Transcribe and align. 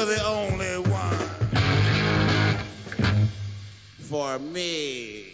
you're 0.00 0.16
the 0.16 0.24
only 0.26 0.76
one 0.90 1.28
for 3.98 4.38
me. 4.38 5.24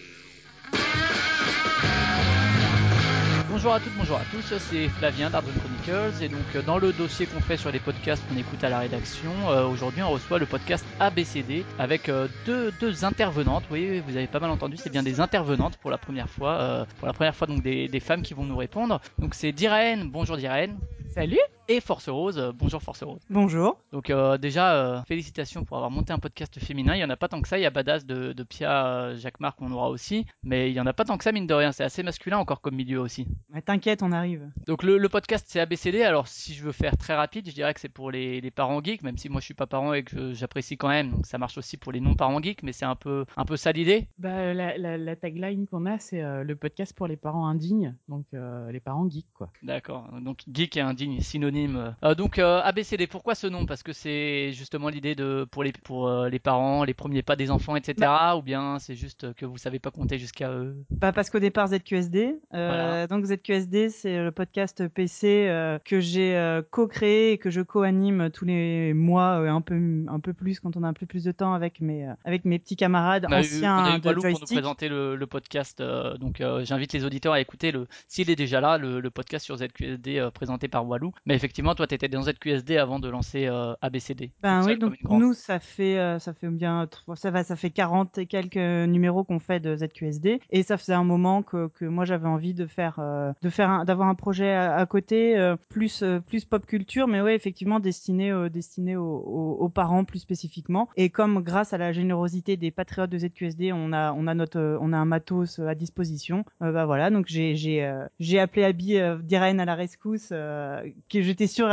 Bonjour 3.48 3.74
à 3.74 3.80
toutes, 3.80 3.96
bonjour 3.96 4.16
à 4.16 4.24
tous, 4.30 4.54
c'est 4.58 4.88
Flavien 4.88 5.30
d'Ardon 5.30 5.50
Chronicles 5.58 6.22
et 6.22 6.28
donc 6.28 6.40
euh, 6.54 6.62
dans 6.62 6.78
le 6.78 6.92
dossier 6.92 7.26
qu'on 7.26 7.40
fait 7.40 7.56
sur 7.56 7.70
les 7.72 7.78
podcasts 7.78 8.22
qu'on 8.28 8.36
écoute 8.36 8.62
à 8.62 8.68
la 8.68 8.80
rédaction, 8.80 9.32
euh, 9.48 9.66
aujourd'hui 9.66 10.02
on 10.02 10.10
reçoit 10.10 10.38
le 10.38 10.46
podcast 10.46 10.84
ABCD 11.00 11.64
avec 11.78 12.08
euh, 12.08 12.28
deux, 12.44 12.70
deux 12.80 13.04
intervenantes, 13.04 13.64
oui 13.70 14.00
vous 14.00 14.16
avez 14.16 14.26
pas 14.26 14.40
mal 14.40 14.50
entendu, 14.50 14.76
c'est 14.76 14.90
bien 14.90 15.02
des 15.02 15.20
intervenantes 15.20 15.78
pour 15.78 15.90
la 15.90 15.98
première 15.98 16.28
fois, 16.28 16.52
euh, 16.60 16.84
pour 16.98 17.06
la 17.06 17.14
première 17.14 17.34
fois 17.34 17.46
donc 17.46 17.62
des, 17.62 17.88
des 17.88 18.00
femmes 18.00 18.22
qui 18.22 18.34
vont 18.34 18.44
nous 18.44 18.56
répondre. 18.56 19.00
Donc 19.18 19.34
c'est 19.34 19.52
Diraen, 19.52 20.04
bonjour 20.04 20.36
Diraen. 20.36 20.76
Salut 21.14 21.40
Et 21.68 21.80
Force 21.80 22.08
Rose, 22.08 22.38
euh, 22.38 22.52
bonjour 22.54 22.80
Force 22.80 23.02
Rose. 23.02 23.20
Bonjour. 23.28 23.80
Donc 23.90 24.08
euh, 24.10 24.38
déjà, 24.38 24.74
euh, 24.76 25.02
félicitations 25.02 25.64
pour 25.64 25.76
avoir 25.78 25.90
monté 25.90 26.12
un 26.12 26.20
podcast 26.20 26.60
féminin. 26.60 26.94
Il 26.94 27.00
y 27.00 27.04
en 27.04 27.10
a 27.10 27.16
pas 27.16 27.26
tant 27.26 27.42
que 27.42 27.48
ça. 27.48 27.58
Il 27.58 27.62
y 27.62 27.66
a 27.66 27.70
Badass 27.70 28.06
de, 28.06 28.32
de 28.32 28.42
Pia, 28.44 29.16
Jacques 29.16 29.40
Marc 29.40 29.58
qu'on 29.58 29.72
aura 29.72 29.90
aussi, 29.90 30.26
mais 30.44 30.70
il 30.70 30.74
y 30.74 30.80
en 30.80 30.86
a 30.86 30.92
pas 30.92 31.04
tant 31.04 31.18
que 31.18 31.24
ça 31.24 31.32
mine 31.32 31.48
de 31.48 31.54
rien. 31.54 31.72
C'est 31.72 31.82
assez 31.82 32.04
masculin 32.04 32.38
encore 32.38 32.60
comme 32.60 32.76
milieu 32.76 33.00
aussi. 33.00 33.26
Mais 33.50 33.62
T'inquiète, 33.62 34.04
on 34.04 34.12
arrive. 34.12 34.48
Donc 34.68 34.84
le, 34.84 34.96
le 34.96 35.08
podcast 35.08 35.44
c'est 35.48 35.58
ABCD. 35.58 36.02
Alors 36.02 36.28
si 36.28 36.54
je 36.54 36.62
veux 36.62 36.70
faire 36.70 36.96
très 36.96 37.16
rapide, 37.16 37.48
je 37.48 37.54
dirais 37.54 37.74
que 37.74 37.80
c'est 37.80 37.88
pour 37.88 38.12
les, 38.12 38.40
les 38.40 38.50
parents 38.52 38.80
geeks, 38.80 39.02
même 39.02 39.18
si 39.18 39.28
moi 39.28 39.40
je 39.40 39.46
suis 39.46 39.54
pas 39.54 39.66
parent 39.66 39.92
et 39.92 40.04
que 40.04 40.34
j'apprécie 40.34 40.76
quand 40.76 40.88
même. 40.88 41.10
Donc 41.10 41.26
ça 41.26 41.36
marche 41.36 41.58
aussi 41.58 41.76
pour 41.78 41.90
les 41.90 41.98
non 42.00 42.14
parents 42.14 42.40
geeks, 42.40 42.62
mais 42.62 42.72
c'est 42.72 42.84
un 42.84 42.94
peu 42.94 43.24
un 43.36 43.44
peu 43.44 43.56
ça 43.56 43.72
l'idée. 43.72 44.06
Bah, 44.18 44.54
la, 44.54 44.78
la, 44.78 44.96
la 44.98 45.16
tagline 45.16 45.66
qu'on 45.66 45.84
a, 45.86 45.98
c'est 45.98 46.22
le 46.44 46.54
podcast 46.54 46.92
pour 46.96 47.08
les 47.08 47.16
parents 47.16 47.48
indignes, 47.48 47.96
donc 48.08 48.24
les 48.32 48.78
parents 48.80 49.10
geeks, 49.10 49.26
quoi. 49.34 49.50
D'accord. 49.64 50.06
Donc 50.22 50.44
geek 50.52 50.76
et 50.76 50.80
indigne, 50.80 51.20
synonyme. 51.20 51.55
Euh, 52.04 52.14
donc 52.14 52.38
euh, 52.38 52.60
ABCD, 52.62 53.06
pourquoi 53.06 53.34
ce 53.34 53.46
nom? 53.46 53.66
Parce 53.66 53.82
que 53.82 53.92
c'est 53.92 54.52
justement 54.52 54.88
l'idée 54.88 55.14
de 55.14 55.46
pour 55.50 55.62
les 55.64 55.72
pour 55.72 56.08
euh, 56.08 56.28
les 56.28 56.38
parents, 56.38 56.84
les 56.84 56.94
premiers 56.94 57.22
pas 57.22 57.36
des 57.36 57.50
enfants, 57.50 57.76
etc. 57.76 58.10
Ou 58.36 58.42
bien 58.42 58.78
c'est 58.78 58.94
juste 58.94 59.32
que 59.34 59.46
vous 59.46 59.56
savez 59.58 59.78
pas 59.78 59.90
compter 59.90 60.18
jusqu'à 60.18 60.50
eux? 60.50 60.76
Bah, 60.90 61.12
parce 61.12 61.30
qu'au 61.30 61.38
départ, 61.38 61.68
ZQSD. 61.68 62.36
Euh, 62.54 62.68
Voilà. 62.68 63.06
Donc 63.06 63.24
ZQSD, 63.24 63.88
c'est 63.90 64.22
le 64.22 64.30
podcast 64.32 64.86
PC 64.88 65.46
euh, 65.48 65.78
que 65.84 66.00
j'ai 66.00 66.36
euh, 66.36 66.62
co-créé 66.70 67.32
et 67.32 67.38
que 67.38 67.50
je 67.50 67.60
co-anime 67.62 68.30
tous 68.30 68.44
les 68.44 68.92
mois, 68.92 69.40
euh, 69.40 69.48
un 69.48 69.60
peu 69.60 69.76
un 70.08 70.20
peu 70.20 70.32
plus 70.34 70.60
quand 70.60 70.76
on 70.76 70.82
a 70.82 70.88
un 70.88 70.92
peu 70.92 71.06
plus 71.06 71.24
de 71.24 71.32
temps 71.32 71.54
avec 71.54 71.80
mes 71.80 72.06
euh, 72.08 72.12
avec 72.24 72.44
mes 72.44 72.58
petits 72.58 72.76
camarades 72.76 73.26
anciens 73.32 73.78
on 73.78 73.84
a 73.84 73.96
eu 73.96 74.00
de 74.00 74.12
pour 74.12 74.40
nous 74.40 74.46
présenter 74.46 74.88
le, 74.88 75.16
le 75.16 75.26
podcast. 75.26 75.80
euh, 75.80 76.16
donc 76.18 76.40
euh, 76.40 76.64
j'invite 76.64 76.92
les 76.92 77.04
auditeurs 77.04 77.32
à 77.32 77.40
écouter 77.40 77.72
le 77.72 77.86
s'il 78.08 78.30
est 78.30 78.36
déjà 78.36 78.60
là 78.60 78.76
le, 78.78 79.00
le 79.00 79.10
podcast 79.10 79.44
sur 79.44 79.56
ZQSD 79.56 80.18
euh, 80.18 80.30
présenté 80.30 80.68
par 80.68 80.86
Walou. 80.86 81.12
Mais 81.24 81.36
effectivement, 81.46 81.76
toi 81.76 81.86
t'étais 81.86 82.08
dans 82.08 82.22
ZQSD 82.22 82.76
avant 82.76 82.98
de 82.98 83.08
lancer 83.08 83.46
euh, 83.46 83.74
ABCD. 83.80 84.32
Ben 84.42 84.64
oui, 84.66 84.76
donc 84.76 84.96
grande. 85.02 85.20
nous 85.20 85.32
ça 85.32 85.60
fait 85.60 85.96
euh, 85.96 86.18
ça 86.18 86.34
fait 86.34 86.48
bien 86.48 86.88
ça 87.14 87.30
va 87.30 87.44
ça 87.44 87.54
fait 87.54 87.70
40 87.70 88.18
et 88.18 88.26
quelques 88.26 88.56
numéros 88.56 89.22
qu'on 89.22 89.38
fait 89.38 89.60
de 89.60 89.76
ZQSD 89.76 90.40
et 90.50 90.62
ça 90.64 90.76
faisait 90.76 90.92
un 90.94 91.04
moment 91.04 91.42
que, 91.42 91.68
que 91.68 91.84
moi 91.84 92.04
j'avais 92.04 92.26
envie 92.26 92.52
de 92.52 92.66
faire 92.66 92.96
euh, 92.98 93.32
de 93.42 93.48
faire 93.48 93.84
d'avoir 93.84 94.08
un 94.08 94.16
projet 94.16 94.52
à, 94.52 94.74
à 94.74 94.86
côté 94.86 95.36
plus 95.68 96.02
plus 96.26 96.44
pop 96.44 96.66
culture 96.66 97.06
mais 97.06 97.20
ouais 97.20 97.36
effectivement 97.36 97.78
destiné 97.78 98.32
destiné 98.50 98.96
aux, 98.96 99.04
aux, 99.04 99.56
aux 99.60 99.68
parents 99.68 100.04
plus 100.04 100.18
spécifiquement 100.18 100.88
et 100.96 101.10
comme 101.10 101.42
grâce 101.42 101.72
à 101.72 101.78
la 101.78 101.92
générosité 101.92 102.56
des 102.56 102.72
patriotes 102.72 103.10
de 103.10 103.18
ZQSD 103.18 103.72
on 103.72 103.92
a 103.92 104.12
on 104.12 104.26
a 104.26 104.34
notre 104.34 104.78
on 104.80 104.92
a 104.92 104.96
un 104.96 105.04
matos 105.04 105.60
à 105.60 105.76
disposition 105.76 106.44
bah 106.60 106.86
voilà 106.86 107.10
donc 107.10 107.26
j'ai 107.28 107.54
j'ai 107.54 107.88
j'ai 108.18 108.40
appelé 108.40 108.64
Abby 108.64 108.98
d'Irène 109.22 109.60
à 109.60 109.64
la 109.64 109.76
rescousse 109.76 110.30
que 110.30 111.22
j'étais 111.36 111.46
sûr 111.52 111.68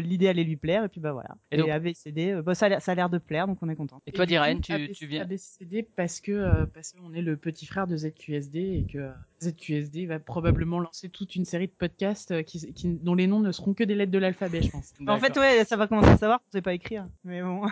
l'idée 0.00 0.28
allait 0.28 0.44
lui 0.44 0.56
plaire 0.56 0.84
et 0.84 0.88
puis 0.88 1.00
bah 1.00 1.12
voilà 1.12 1.30
Et 1.50 1.56
et, 1.56 1.58
donc- 1.58 1.68
ABCD, 1.68 2.32
euh, 2.32 2.42
bah, 2.42 2.54
ça 2.54 2.66
a 2.66 2.68
l'air- 2.70 2.82
ça 2.82 2.92
a 2.92 2.94
l'air 2.94 3.10
de 3.10 3.18
plaire, 3.18 3.46
donc 3.46 3.58
on 3.62 3.68
est 3.68 3.76
content. 3.76 4.00
Et 4.06 4.12
toi, 4.12 4.24
coup, 4.24 4.30
tu, 4.62 4.72
ABC 4.72 4.92
tu 4.94 5.06
viens. 5.06 5.22
ABCD 5.22 5.82
parce 5.96 6.20
que 6.20 6.32
euh, 6.32 6.66
parce 6.66 6.92
qu'on 6.92 7.12
est 7.12 7.22
le 7.22 7.36
petit 7.36 7.66
frère 7.66 7.86
de 7.86 7.96
ZQSD 7.96 8.58
et 8.58 8.86
que 8.90 8.98
euh, 8.98 9.10
ZQSD 9.42 10.06
va 10.06 10.18
probablement 10.18 10.80
lancer 10.80 11.08
toute 11.10 11.36
une 11.36 11.44
série 11.44 11.66
de 11.66 11.72
podcasts 11.72 12.42
qui, 12.44 12.72
qui- 12.72 12.94
dont 13.02 13.14
les 13.14 13.26
noms 13.26 13.40
ne 13.40 13.52
seront 13.52 13.74
que 13.74 13.84
des 13.84 13.94
lettres 13.94 14.12
de 14.12 14.18
l'alphabet, 14.18 14.62
je 14.62 14.70
pense. 14.70 14.92
En 15.06 15.18
fait, 15.18 15.28
D'accord. 15.28 15.42
ouais, 15.42 15.64
ça 15.64 15.76
va 15.76 15.86
commencer 15.86 16.08
à 16.10 16.16
savoir 16.16 16.38
qu'on 16.40 16.50
sait 16.52 16.62
pas 16.62 16.72
écrire, 16.74 17.06
mais 17.24 17.42
bon. 17.42 17.62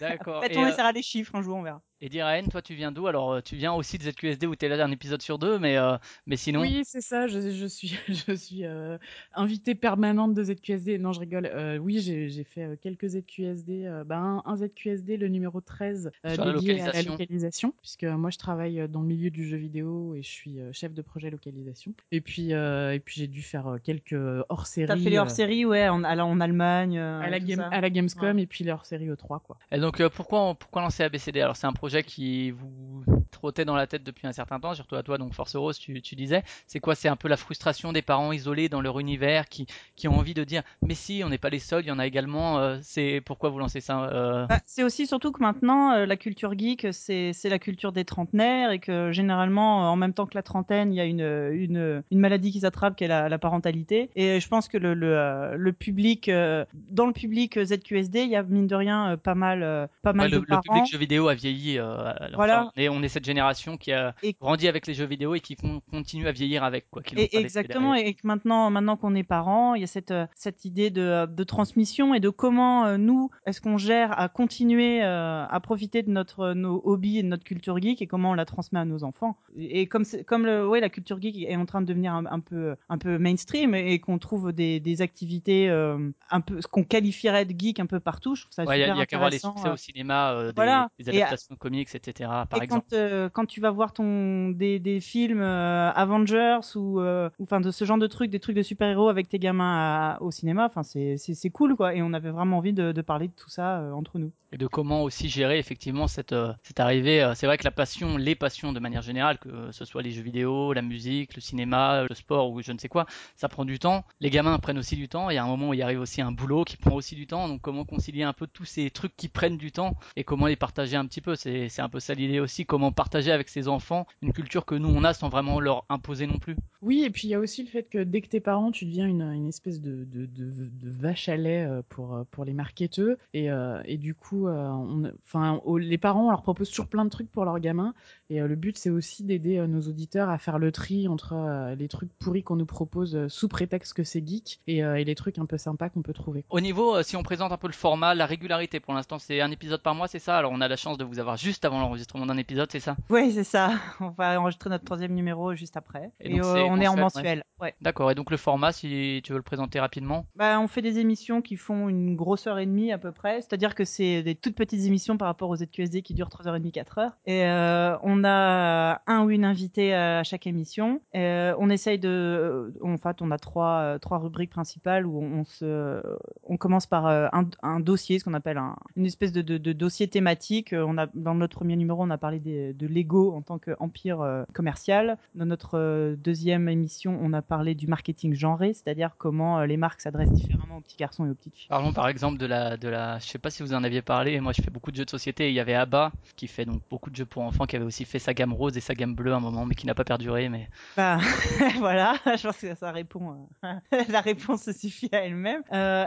D'accord. 0.00 0.40
Peut-être 0.42 0.56
Et, 0.56 0.58
on 0.58 0.64
euh, 0.64 0.68
essaiera 0.68 0.92
des 0.92 1.02
chiffres 1.02 1.34
un 1.34 1.42
jour, 1.42 1.56
on 1.56 1.62
verra. 1.62 1.82
Et 2.04 2.08
Diraen, 2.08 2.42
toi 2.50 2.60
tu 2.60 2.74
viens 2.74 2.92
d'où? 2.92 3.06
Alors 3.06 3.32
euh, 3.32 3.40
tu 3.40 3.56
viens 3.56 3.72
aussi 3.72 3.96
de 3.96 4.02
ZQSD 4.02 4.46
où 4.46 4.54
t'es 4.56 4.68
là 4.68 4.84
un 4.84 4.90
épisode 4.90 5.22
sur 5.22 5.38
deux, 5.38 5.58
mais 5.58 5.76
euh, 5.78 5.96
mais 6.26 6.36
sinon? 6.36 6.60
Oui, 6.60 6.82
c'est 6.84 7.00
ça. 7.00 7.28
Je, 7.28 7.52
je 7.52 7.66
suis 7.66 7.96
je 8.08 8.32
suis 8.34 8.64
euh, 8.66 8.98
invitée 9.34 9.74
permanente 9.74 10.34
de 10.34 10.42
ZQSD. 10.42 10.98
Non, 10.98 11.12
je 11.12 11.20
rigole. 11.20 11.46
Euh, 11.46 11.78
oui, 11.78 12.00
j'ai 12.00 12.28
j'ai 12.28 12.44
fait 12.44 12.78
quelques 12.82 13.06
ZQSD. 13.08 13.86
euh, 13.86 14.04
ben, 14.04 14.42
un, 14.44 14.52
un 14.52 14.56
ZQSD, 14.56 15.16
le 15.16 15.28
numéro 15.28 15.60
13, 15.60 16.10
euh, 16.26 16.34
Sur 16.34 16.44
la 16.44 16.52
dédié 16.54 16.72
à 16.72 16.74
la 16.76 16.82
localisation. 17.02 17.12
localisation, 17.12 17.74
puisque 17.80 18.04
moi 18.04 18.30
je 18.30 18.38
travaille 18.38 18.88
dans 18.88 19.00
le 19.00 19.06
milieu 19.06 19.30
du 19.30 19.46
jeu 19.46 19.56
vidéo 19.56 20.14
et 20.16 20.22
je 20.22 20.28
suis 20.30 20.58
euh, 20.58 20.72
chef 20.72 20.92
de 20.94 21.02
projet 21.02 21.30
localisation. 21.30 21.92
Et 22.10 22.20
puis 22.20 22.52
euh, 22.52 22.94
et 22.94 22.98
puis 22.98 23.14
j'ai 23.20 23.28
dû 23.28 23.42
faire 23.42 23.76
quelques 23.84 24.16
hors-séries. 24.48 24.88
T'as 24.88 24.96
fait 24.96 25.10
les 25.10 25.18
hors-séries, 25.18 25.64
ouais, 25.64 25.88
en, 25.88 26.02
allant 26.02 26.28
en 26.28 26.40
Allemagne. 26.40 26.98
euh, 26.98 27.20
à 27.20 27.30
la, 27.30 27.38
tout 27.38 27.46
game, 27.46 27.58
ça. 27.58 27.68
à 27.68 27.80
la 27.80 27.90
Gamescom 27.90 28.38
et 28.40 28.46
puis 28.46 28.64
les 28.64 28.72
hors-séries 28.72 29.08
E3 29.08 29.40
quoi. 29.42 29.56
Et 29.70 29.78
donc 29.78 30.00
euh, 30.00 30.08
pourquoi 30.08 30.54
pourquoi 30.56 30.82
lancer 30.82 31.04
ABCD 31.04 31.40
Alors 31.40 31.54
c'est 31.56 31.66
un 31.68 31.72
projet 31.72 31.91
qui 32.00 32.50
vous 32.52 33.04
trottait 33.30 33.64
dans 33.66 33.76
la 33.76 33.86
tête 33.86 34.02
depuis 34.04 34.26
un 34.26 34.32
certain 34.32 34.58
temps, 34.60 34.74
surtout 34.74 34.94
à 34.96 35.02
toi 35.02 35.18
donc 35.18 35.34
Force 35.34 35.56
Rose 35.56 35.78
tu, 35.78 36.00
tu 36.00 36.14
disais. 36.16 36.42
C'est 36.66 36.80
quoi? 36.80 36.94
C'est 36.94 37.08
un 37.08 37.16
peu 37.16 37.28
la 37.28 37.36
frustration 37.36 37.92
des 37.92 38.00
parents 38.02 38.32
isolés 38.32 38.68
dans 38.70 38.80
leur 38.80 38.98
univers 39.00 39.48
qui 39.48 39.66
qui 39.96 40.08
ont 40.08 40.16
envie 40.16 40.34
de 40.34 40.44
dire 40.44 40.62
mais 40.80 40.94
si 40.94 41.22
on 41.24 41.28
n'est 41.28 41.38
pas 41.38 41.50
les 41.50 41.58
seuls, 41.58 41.84
il 41.84 41.88
y 41.88 41.90
en 41.90 41.98
a 41.98 42.06
également. 42.06 42.58
euh, 42.58 42.78
c'est 42.82 43.20
pourquoi 43.26 43.50
vous 43.50 43.58
lancez 43.58 43.80
ça 43.80 44.04
euh, 44.04 44.46
Bah, 44.48 44.60
c'est 44.66 44.82
aussi 44.82 45.06
surtout 45.06 45.32
que 45.32 45.40
maintenant, 45.42 45.92
euh, 45.92 46.04
la 46.06 46.16
culture 46.16 46.52
geek, 46.58 46.88
c'est 46.92 47.32
c'est 47.32 47.48
la 47.48 47.58
culture 47.58 47.92
des 47.92 48.04
trentenaires 48.04 48.70
et 48.72 48.80
que 48.80 49.10
généralement, 49.12 49.90
en 49.90 49.96
même 49.96 50.12
temps 50.12 50.26
que 50.26 50.34
la 50.34 50.42
trentaine, 50.42 50.92
il 50.92 50.96
y 50.96 51.00
a 51.00 51.04
une, 51.04 51.20
une, 51.20 52.02
une 52.10 52.18
maladie 52.18 52.50
qui 52.52 52.60
s'attrape 52.60 52.96
qui 52.96 53.04
est 53.04 53.08
la, 53.08 53.28
la 53.28 53.38
parentalité. 53.38 54.10
Et 54.16 54.40
je 54.40 54.48
pense 54.48 54.68
que 54.68 54.76
le, 54.78 54.94
le, 54.94 55.56
le 55.56 55.72
public, 55.72 56.28
dans 56.28 57.06
le 57.06 57.12
public 57.12 57.58
ZQSD, 57.62 58.22
il 58.24 58.30
y 58.30 58.36
a 58.36 58.42
mine 58.42 58.66
de 58.66 58.74
rien 58.74 59.16
pas 59.16 59.34
mal, 59.34 59.88
pas 60.02 60.12
mal 60.12 60.26
ouais, 60.26 60.28
le, 60.28 60.40
de 60.40 60.44
le 60.46 60.46
parents. 60.46 60.62
public 60.62 60.86
jeux 60.90 60.98
vidéo 60.98 61.28
a 61.28 61.34
vieilli. 61.34 61.78
Euh, 61.82 62.12
Voilà. 62.34 62.62
enfin, 62.62 62.72
et 62.76 62.88
on 62.88 63.02
est 63.02 63.08
cette 63.08 63.24
génération 63.24 63.76
qui 63.76 63.92
a 63.92 64.14
Et- 64.22 64.34
grandi 64.40 64.68
avec 64.68 64.86
les 64.86 64.94
jeux 64.94 65.04
vidéo 65.06 65.34
et 65.34 65.40
qui 65.40 65.56
con- 65.56 65.80
continue 65.90 66.26
à 66.28 66.32
vieillir 66.32 66.64
avec 66.64 66.88
quoi. 66.90 67.02
l'ont 67.12 67.20
Et, 67.22 67.36
exactement, 67.36 67.94
et 67.94 68.14
que 68.14 68.26
maintenant, 68.26 68.70
maintenant 68.70 68.96
qu'on 68.96 69.14
est 69.14 69.22
parents, 69.24 69.74
il 69.74 69.80
y 69.80 69.84
a 69.84 69.88
cette 69.88 70.10
euh, 70.10 70.26
cette 70.34 70.64
idée 70.64 70.90
de, 70.90 71.26
de 71.26 71.44
transmission 71.44 72.14
et 72.14 72.20
de 72.20 72.28
comment 72.28 72.86
euh, 72.86 72.96
nous 72.96 73.30
est-ce 73.46 73.60
qu'on 73.60 73.76
gère 73.78 74.18
à 74.18 74.28
continuer 74.28 75.02
euh, 75.02 75.44
à 75.46 75.60
profiter 75.60 76.02
de 76.02 76.10
notre 76.10 76.52
nos 76.54 76.80
hobbies 76.84 77.18
et 77.18 77.22
de 77.22 77.28
notre 77.28 77.44
culture 77.44 77.80
geek 77.80 78.00
et 78.02 78.06
comment 78.06 78.30
on 78.30 78.34
la 78.34 78.44
transmet 78.44 78.80
à 78.80 78.84
nos 78.84 79.04
enfants. 79.04 79.36
Et, 79.56 79.80
et 79.82 79.86
comme 79.86 80.04
comme 80.26 80.46
le 80.46 80.66
ouais 80.68 80.80
la 80.80 80.88
culture 80.88 81.20
geek 81.20 81.36
est 81.42 81.56
en 81.56 81.66
train 81.66 81.80
de 81.80 81.86
devenir 81.86 82.12
un, 82.14 82.26
un 82.26 82.40
peu 82.40 82.76
un 82.88 82.98
peu 82.98 83.18
mainstream 83.18 83.74
et, 83.74 83.92
et 83.94 83.98
qu'on 83.98 84.18
trouve 84.18 84.52
des 84.52 84.80
des 84.80 85.02
activités 85.02 85.68
euh, 85.68 86.10
un 86.30 86.40
peu 86.40 86.60
ce 86.60 86.66
qu'on 86.66 86.84
qualifierait 86.84 87.44
de 87.44 87.54
geek 87.58 87.80
un 87.80 87.86
peu 87.86 88.00
partout, 88.00 88.34
je 88.34 88.42
trouve 88.42 88.52
ça 88.52 88.64
Ouais, 88.64 88.78
il 88.78 88.80
y 88.80 88.82
a, 88.84 88.86
super 88.86 88.96
il 88.96 88.98
y 89.00 89.02
a 89.02 89.06
qu'à 89.06 89.18
voir 89.18 89.30
les 89.30 89.36
intéressant, 89.36 89.56
succès 89.56 89.68
euh, 89.68 89.74
au 89.74 89.76
cinéma, 89.76 90.32
euh, 90.32 90.46
des, 90.48 90.52
voilà. 90.54 90.88
des 90.98 91.10
Et 91.10 91.22
adaptations 91.22 91.54
de 91.54 91.58
comics, 91.72 91.94
etc. 91.94 92.46
Par 92.46 92.60
et 92.60 92.64
exemple. 92.64 92.86
quand, 92.90 92.96
euh, 92.96 93.28
quand 93.28 93.46
tu 93.46 93.60
vas 93.60 93.70
voir 93.70 93.92
ton 93.92 94.50
des, 94.50 94.78
des 94.78 95.00
films 95.00 95.40
euh, 95.40 95.90
Avengers 95.92 96.60
ou 96.76 97.00
euh, 97.00 97.30
ou, 97.38 97.44
enfin 97.44 97.60
de 97.60 97.70
ce 97.70 97.84
genre 97.84 97.98
de 97.98 98.06
trucs, 98.06 98.30
des 98.30 98.40
trucs 98.40 98.56
de 98.56 98.62
super-héros 98.62 99.08
avec 99.08 99.28
tes 99.28 99.38
gamins 99.38 99.74
à- 100.16 100.22
au 100.22 100.30
cinéma, 100.30 100.66
enfin 100.66 100.82
c'est 100.82 101.50
cool 101.50 101.76
quoi. 101.76 101.94
Et 101.94 102.02
on 102.02 102.12
avait 102.12 102.30
vraiment 102.30 102.58
envie 102.58 102.72
de, 102.72 102.92
de 102.92 103.02
parler 103.02 103.28
de 103.28 103.34
tout 103.34 103.50
ça 103.50 103.82
entre 103.94 104.18
nous. 104.18 104.32
et 104.54 104.58
de 104.58 104.66
comment 104.66 105.02
aussi 105.02 105.28
gérer 105.30 105.58
effectivement 105.58 106.06
cette 106.06 106.34
cette 106.62 106.78
arrivée. 106.80 107.32
C'est 107.34 107.46
vrai 107.46 107.56
que 107.56 107.64
la 107.64 107.70
passion, 107.70 108.16
les 108.18 108.34
passions 108.34 108.72
de 108.72 108.80
manière 108.80 109.00
générale, 109.02 109.38
que 109.38 109.70
ce 109.72 109.84
soit 109.86 110.02
les 110.02 110.10
jeux 110.10 110.22
vidéo, 110.22 110.72
la 110.74 110.82
musique, 110.82 111.34
le 111.34 111.40
cinéma, 111.40 112.04
le 112.08 112.14
sport 112.14 112.50
ou 112.50 112.60
je 112.62 112.72
ne 112.72 112.78
sais 112.78 112.88
quoi, 112.88 113.06
ça 113.34 113.48
prend 113.48 113.64
du 113.64 113.78
temps. 113.78 114.04
Les 114.20 114.28
gamins 114.30 114.58
prennent 114.58 114.78
aussi 114.78 114.96
du 114.96 115.08
temps. 115.08 115.30
Il 115.30 115.34
y 115.34 115.38
a 115.38 115.44
un 115.44 115.46
moment 115.46 115.70
où 115.70 115.74
il 115.74 115.80
arrive 115.82 116.00
aussi 116.00 116.20
un 116.20 116.32
boulot 116.32 116.64
qui 116.64 116.76
prend 116.76 116.94
aussi 116.94 117.14
du 117.14 117.26
temps. 117.26 117.48
Donc 117.48 117.62
comment 117.62 117.84
concilier 117.86 118.24
un 118.24 118.34
peu 118.34 118.46
tous 118.46 118.64
ces 118.66 118.90
trucs 118.90 119.16
qui 119.16 119.28
prennent 119.28 119.56
du 119.56 119.72
temps 119.72 119.96
et 120.16 120.24
comment 120.24 120.46
les 120.46 120.56
partager 120.56 120.96
un 120.96 121.06
petit 121.06 121.22
peu? 121.22 121.34
C'est 121.34 121.51
c'est 121.68 121.82
un 121.82 121.88
peu 121.88 122.00
ça 122.00 122.14
l'idée 122.14 122.40
aussi. 122.40 122.66
Comment 122.66 122.92
partager 122.92 123.32
avec 123.32 123.48
ses 123.48 123.68
enfants 123.68 124.06
une 124.22 124.32
culture 124.32 124.64
que 124.64 124.74
nous 124.74 124.88
on 124.88 125.04
a 125.04 125.14
sans 125.14 125.28
vraiment 125.28 125.60
leur 125.60 125.84
imposer 125.88 126.26
non 126.26 126.38
plus. 126.38 126.56
Oui, 126.82 127.04
et 127.04 127.10
puis 127.10 127.28
il 127.28 127.30
y 127.30 127.34
a 127.34 127.38
aussi 127.38 127.62
le 127.62 127.68
fait 127.68 127.84
que 127.84 127.98
dès 127.98 128.20
que 128.20 128.28
t'es 128.28 128.40
parent, 128.40 128.72
tu 128.72 128.84
deviens 128.84 129.06
une, 129.06 129.22
une 129.22 129.48
espèce 129.48 129.80
de, 129.80 130.04
de, 130.04 130.26
de, 130.26 130.50
de 130.50 130.90
vache 130.90 131.28
à 131.28 131.36
lait 131.36 131.64
euh, 131.64 131.80
pour, 131.88 132.14
euh, 132.14 132.24
pour 132.30 132.44
les 132.44 132.52
marketeux. 132.52 133.18
Et, 133.34 133.50
euh, 133.50 133.80
et 133.84 133.96
du 133.96 134.14
coup, 134.14 134.48
euh, 134.48 134.68
on, 134.68 135.12
enfin, 135.24 135.60
les 135.78 135.98
parents, 135.98 136.26
on 136.26 136.30
leur 136.30 136.42
propose 136.42 136.70
toujours 136.70 136.88
plein 136.88 137.04
de 137.04 137.10
trucs 137.10 137.30
pour 137.30 137.44
leurs 137.44 137.60
gamins. 137.60 137.94
Et 138.30 138.40
le 138.40 138.56
but, 138.56 138.78
c'est 138.78 138.90
aussi 138.90 139.24
d'aider 139.24 139.64
nos 139.68 139.82
auditeurs 139.82 140.28
à 140.30 140.38
faire 140.38 140.58
le 140.58 140.72
tri 140.72 141.06
entre 141.06 141.74
les 141.78 141.86
trucs 141.86 142.12
pourris 142.18 142.42
qu'on 142.42 142.56
nous 142.56 142.66
propose 142.66 143.28
sous 143.28 143.46
prétexte 143.46 143.92
que 143.92 144.04
c'est 144.04 144.26
geek 144.26 144.60
et, 144.66 144.78
et, 144.78 145.04
les 145.04 145.14
trucs 145.14 145.38
un 145.38 145.44
peu 145.44 145.58
sympas 145.58 145.90
qu'on 145.90 146.00
peut 146.00 146.14
trouver. 146.14 146.44
Au 146.48 146.60
niveau, 146.60 147.02
si 147.02 147.14
on 147.14 147.22
présente 147.22 147.52
un 147.52 147.58
peu 147.58 147.66
le 147.66 147.74
format, 147.74 148.14
la 148.14 148.24
régularité, 148.24 148.80
pour 148.80 148.94
l'instant, 148.94 149.18
c'est 149.18 149.42
un 149.42 149.50
épisode 149.50 149.82
par 149.82 149.94
mois, 149.94 150.08
c'est 150.08 150.18
ça? 150.18 150.38
Alors, 150.38 150.52
on 150.52 150.62
a 150.62 150.68
la 150.68 150.76
chance 150.76 150.96
de 150.96 151.04
vous 151.04 151.18
avoir 151.18 151.36
juste 151.36 151.66
avant 151.66 151.78
l'enregistrement 151.78 152.24
d'un 152.24 152.38
épisode, 152.38 152.70
c'est 152.72 152.80
ça? 152.80 152.96
Oui, 153.10 153.32
c'est 153.32 153.44
ça. 153.44 153.72
On 154.00 154.10
va 154.10 154.40
enregistrer 154.40 154.70
notre 154.70 154.84
troisième 154.84 155.12
numéro 155.14 155.54
juste 155.54 155.76
après. 155.76 156.10
Et, 156.20 156.38
donc, 156.38 156.71
on 156.72 156.80
est 156.80 156.88
en 156.88 156.96
mensuel. 156.96 157.44
Ouais. 157.60 157.74
D'accord. 157.80 158.10
Et 158.10 158.14
donc, 158.14 158.30
le 158.30 158.36
format, 158.36 158.72
si 158.72 159.20
tu 159.24 159.32
veux 159.32 159.38
le 159.38 159.42
présenter 159.42 159.78
rapidement 159.80 160.26
bah, 160.36 160.58
On 160.60 160.68
fait 160.68 160.82
des 160.82 160.98
émissions 160.98 161.42
qui 161.42 161.56
font 161.56 161.88
une 161.88 162.16
grosse 162.16 162.46
heure 162.46 162.58
et 162.58 162.66
demie 162.66 162.92
à 162.92 162.98
peu 162.98 163.12
près. 163.12 163.40
C'est-à-dire 163.40 163.74
que 163.74 163.84
c'est 163.84 164.22
des 164.22 164.34
toutes 164.34 164.56
petites 164.56 164.84
émissions 164.84 165.16
par 165.16 165.28
rapport 165.28 165.50
aux 165.50 165.56
ZQSD 165.56 166.02
qui 166.02 166.14
durent 166.14 166.28
3h30, 166.28 166.72
4h. 166.72 167.12
Et 167.26 167.44
euh, 167.44 167.96
on 168.02 168.24
a 168.24 169.00
un 169.06 169.24
ou 169.24 169.30
une 169.30 169.44
invitée 169.44 169.94
à 169.94 170.24
chaque 170.24 170.46
émission. 170.46 171.00
Euh, 171.14 171.54
on 171.58 171.70
essaye 171.70 171.98
de... 171.98 172.74
En 172.82 172.96
fait, 172.96 173.22
on 173.22 173.30
a 173.30 173.38
trois, 173.38 173.98
trois 174.00 174.18
rubriques 174.18 174.50
principales 174.50 175.06
où 175.06 175.22
on, 175.22 175.44
se, 175.44 176.02
on 176.44 176.56
commence 176.56 176.86
par 176.86 177.06
un, 177.06 177.48
un 177.62 177.80
dossier, 177.80 178.18
ce 178.18 178.24
qu'on 178.24 178.34
appelle 178.34 178.58
un, 178.58 178.76
une 178.96 179.06
espèce 179.06 179.32
de, 179.32 179.42
de, 179.42 179.58
de, 179.58 179.72
dossier 179.72 180.08
thématique. 180.08 180.74
On 180.76 180.98
a, 180.98 181.06
dans 181.14 181.34
notre 181.34 181.56
premier 181.56 181.76
numéro, 181.76 182.02
on 182.02 182.10
a 182.10 182.18
parlé 182.18 182.40
des, 182.40 182.72
de 182.72 182.86
Lego 182.86 183.32
en 183.34 183.42
tant 183.42 183.58
qu'empire 183.58 184.20
euh, 184.20 184.44
commercial. 184.52 185.18
Dans 185.34 185.46
notre 185.46 185.78
euh, 185.78 186.16
deuxième 186.62 186.78
émission, 186.78 187.18
on 187.20 187.32
a 187.32 187.42
parlé 187.42 187.74
du 187.74 187.86
marketing 187.86 188.34
genré, 188.34 188.72
c'est-à-dire 188.72 189.10
comment 189.18 189.58
euh, 189.58 189.66
les 189.66 189.76
marques 189.76 190.00
s'adressent 190.00 190.32
différemment 190.32 190.76
aux 190.78 190.80
petits 190.80 190.96
garçons 190.96 191.26
et 191.26 191.30
aux 191.30 191.34
petites 191.34 191.56
filles. 191.56 191.68
Parlons 191.68 191.92
par 191.92 192.08
exemple 192.08 192.38
de 192.38 192.46
la, 192.46 192.76
de 192.76 192.88
la, 192.88 193.18
je 193.18 193.26
sais 193.26 193.38
pas 193.38 193.50
si 193.50 193.62
vous 193.62 193.74
en 193.74 193.82
aviez 193.82 194.02
parlé. 194.02 194.40
Moi, 194.40 194.52
je 194.52 194.62
fais 194.62 194.70
beaucoup 194.70 194.90
de 194.90 194.96
jeux 194.96 195.04
de 195.04 195.10
société. 195.10 195.48
il 195.48 195.54
y 195.54 195.60
avait 195.60 195.74
Abba 195.74 196.12
qui 196.36 196.46
fait 196.46 196.64
donc 196.64 196.82
beaucoup 196.90 197.10
de 197.10 197.16
jeux 197.16 197.24
pour 197.24 197.42
enfants, 197.42 197.66
qui 197.66 197.76
avait 197.76 197.84
aussi 197.84 198.04
fait 198.04 198.18
sa 198.18 198.34
gamme 198.34 198.52
rose 198.52 198.76
et 198.76 198.80
sa 198.80 198.94
gamme 198.94 199.14
bleue 199.14 199.32
à 199.32 199.36
un 199.36 199.40
moment, 199.40 199.66
mais 199.66 199.74
qui 199.74 199.86
n'a 199.86 199.94
pas 199.94 200.04
perduré. 200.04 200.48
Mais 200.48 200.68
bah, 200.96 201.18
voilà, 201.78 202.14
je 202.36 202.46
pense 202.46 202.58
que 202.58 202.74
ça 202.74 202.92
répond. 202.92 203.48
la 204.08 204.20
réponse 204.20 204.62
se 204.62 204.72
suffit 204.72 205.08
à 205.12 205.24
elle-même. 205.24 205.62